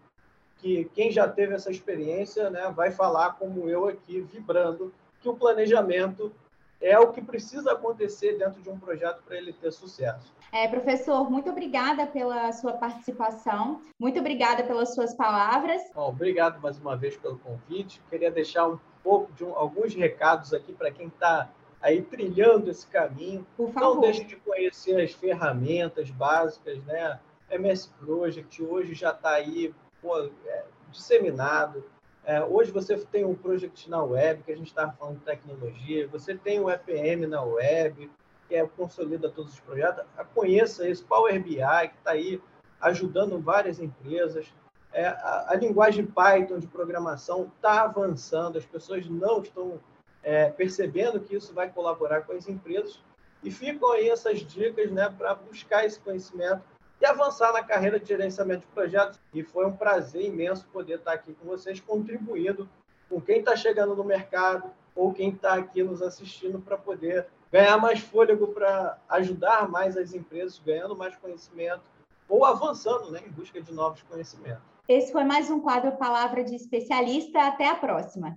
que 0.58 0.86
quem 0.94 1.10
já 1.10 1.28
teve 1.28 1.54
essa 1.54 1.70
experiência 1.70 2.48
né, 2.50 2.72
vai 2.74 2.90
falar 2.90 3.34
como 3.34 3.68
eu 3.68 3.86
aqui, 3.86 4.20
vibrando, 4.20 4.92
que 5.20 5.28
o 5.28 5.36
planejamento 5.36 6.32
é 6.80 6.98
o 6.98 7.12
que 7.12 7.22
precisa 7.22 7.72
acontecer 7.72 8.38
dentro 8.38 8.60
de 8.60 8.68
um 8.68 8.78
projeto 8.78 9.22
para 9.22 9.36
ele 9.36 9.52
ter 9.52 9.70
sucesso. 9.72 10.34
É, 10.52 10.68
professor, 10.68 11.30
muito 11.30 11.50
obrigada 11.50 12.06
pela 12.06 12.52
sua 12.52 12.74
participação, 12.74 13.82
muito 13.98 14.18
obrigada 14.20 14.62
pelas 14.62 14.94
suas 14.94 15.14
palavras. 15.14 15.82
Bom, 15.94 16.08
obrigado 16.08 16.60
mais 16.60 16.78
uma 16.78 16.96
vez 16.96 17.16
pelo 17.16 17.38
convite. 17.38 18.00
Queria 18.08 18.30
deixar 18.30 18.68
um 18.68 18.78
pouco 19.02 19.32
de 19.32 19.44
um, 19.44 19.54
alguns 19.54 19.94
recados 19.94 20.52
aqui 20.52 20.72
para 20.72 20.90
quem 20.90 21.08
está 21.08 21.50
aí 21.86 22.02
trilhando 22.02 22.70
esse 22.70 22.86
caminho. 22.86 23.46
Não 23.74 24.00
deixe 24.00 24.24
de 24.24 24.36
conhecer 24.36 25.00
as 25.00 25.12
ferramentas 25.12 26.10
básicas, 26.10 26.82
né? 26.84 27.20
MS 27.50 27.90
Project 28.00 28.62
hoje 28.62 28.94
já 28.94 29.10
está 29.10 29.30
aí 29.30 29.72
pô, 30.02 30.18
é, 30.46 30.64
disseminado 30.90 31.84
é, 32.26 32.42
hoje 32.42 32.72
você 32.72 32.96
tem 32.98 33.24
um 33.24 33.36
project 33.36 33.88
na 33.88 34.02
web, 34.02 34.42
que 34.42 34.50
a 34.50 34.56
gente 34.56 34.66
estava 34.66 34.90
falando 34.90 35.18
de 35.18 35.24
tecnologia, 35.24 36.08
você 36.08 36.34
tem 36.34 36.58
o 36.58 36.68
EPM 36.68 37.24
na 37.24 37.40
web, 37.40 38.10
que 38.48 38.56
é, 38.56 38.66
consolida 38.66 39.30
todos 39.30 39.52
os 39.52 39.60
projetos. 39.60 40.04
Conheça 40.34 40.88
esse 40.88 41.04
Power 41.04 41.40
BI, 41.40 41.54
que 41.54 41.96
está 41.96 42.10
aí 42.10 42.42
ajudando 42.80 43.38
várias 43.38 43.78
empresas. 43.78 44.52
É, 44.92 45.06
a, 45.06 45.50
a, 45.50 45.54
linguagem 45.54 46.04
Python 46.04 46.58
de 46.58 46.66
programação 46.66 47.48
está 47.56 47.82
avançando, 47.82 48.58
as 48.58 48.66
pessoas 48.66 49.08
não 49.08 49.40
estão 49.40 49.78
é, 50.26 50.50
percebendo 50.50 51.20
que 51.20 51.36
isso 51.36 51.54
vai 51.54 51.70
colaborar 51.70 52.22
com 52.22 52.32
as 52.32 52.48
empresas. 52.48 53.00
E 53.44 53.50
ficam 53.50 53.92
aí 53.92 54.10
essas 54.10 54.40
dicas 54.40 54.90
né, 54.90 55.08
para 55.16 55.36
buscar 55.36 55.86
esse 55.86 56.00
conhecimento 56.00 56.62
e 57.00 57.06
avançar 57.06 57.52
na 57.52 57.62
carreira 57.62 58.00
de 58.00 58.08
gerenciamento 58.08 58.62
de 58.62 58.72
projetos. 58.72 59.20
E 59.32 59.44
foi 59.44 59.64
um 59.64 59.76
prazer 59.76 60.22
imenso 60.22 60.66
poder 60.72 60.98
estar 60.98 61.12
aqui 61.12 61.32
com 61.34 61.46
vocês, 61.46 61.78
contribuindo 61.78 62.68
com 63.08 63.20
quem 63.20 63.38
está 63.38 63.54
chegando 63.54 63.94
no 63.94 64.02
mercado 64.02 64.68
ou 64.96 65.12
quem 65.12 65.30
está 65.30 65.54
aqui 65.54 65.84
nos 65.84 66.02
assistindo 66.02 66.58
para 66.58 66.76
poder 66.76 67.28
ganhar 67.52 67.78
mais 67.78 68.00
fôlego 68.00 68.48
para 68.48 68.98
ajudar 69.10 69.68
mais 69.68 69.96
as 69.96 70.12
empresas, 70.12 70.58
ganhando 70.58 70.96
mais 70.96 71.14
conhecimento 71.14 71.82
ou 72.28 72.44
avançando 72.44 73.12
né, 73.12 73.22
em 73.24 73.30
busca 73.30 73.62
de 73.62 73.72
novos 73.72 74.02
conhecimentos. 74.02 74.64
Esse 74.88 75.12
foi 75.12 75.22
mais 75.22 75.50
um 75.50 75.60
quadro 75.60 75.92
Palavra 75.92 76.42
de 76.42 76.56
Especialista. 76.56 77.46
Até 77.46 77.68
a 77.68 77.76
próxima. 77.76 78.36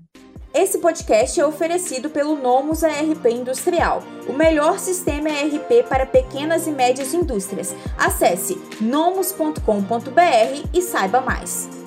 Esse 0.54 0.80
podcast 0.80 1.40
é 1.40 1.46
oferecido 1.46 2.10
pelo 2.10 2.36
Nomus 2.36 2.84
ARP 2.84 3.26
Industrial, 3.28 4.02
o 4.28 4.34
melhor 4.34 4.80
sistema 4.80 5.30
ERP 5.30 5.88
para 5.88 6.08
pequenas 6.08 6.66
e 6.66 6.72
médias 6.72 7.14
indústrias. 7.14 7.76
Acesse 7.96 8.60
nomus.com.br 8.82 9.60
e 10.74 10.82
saiba 10.82 11.22
mais. 11.22 11.79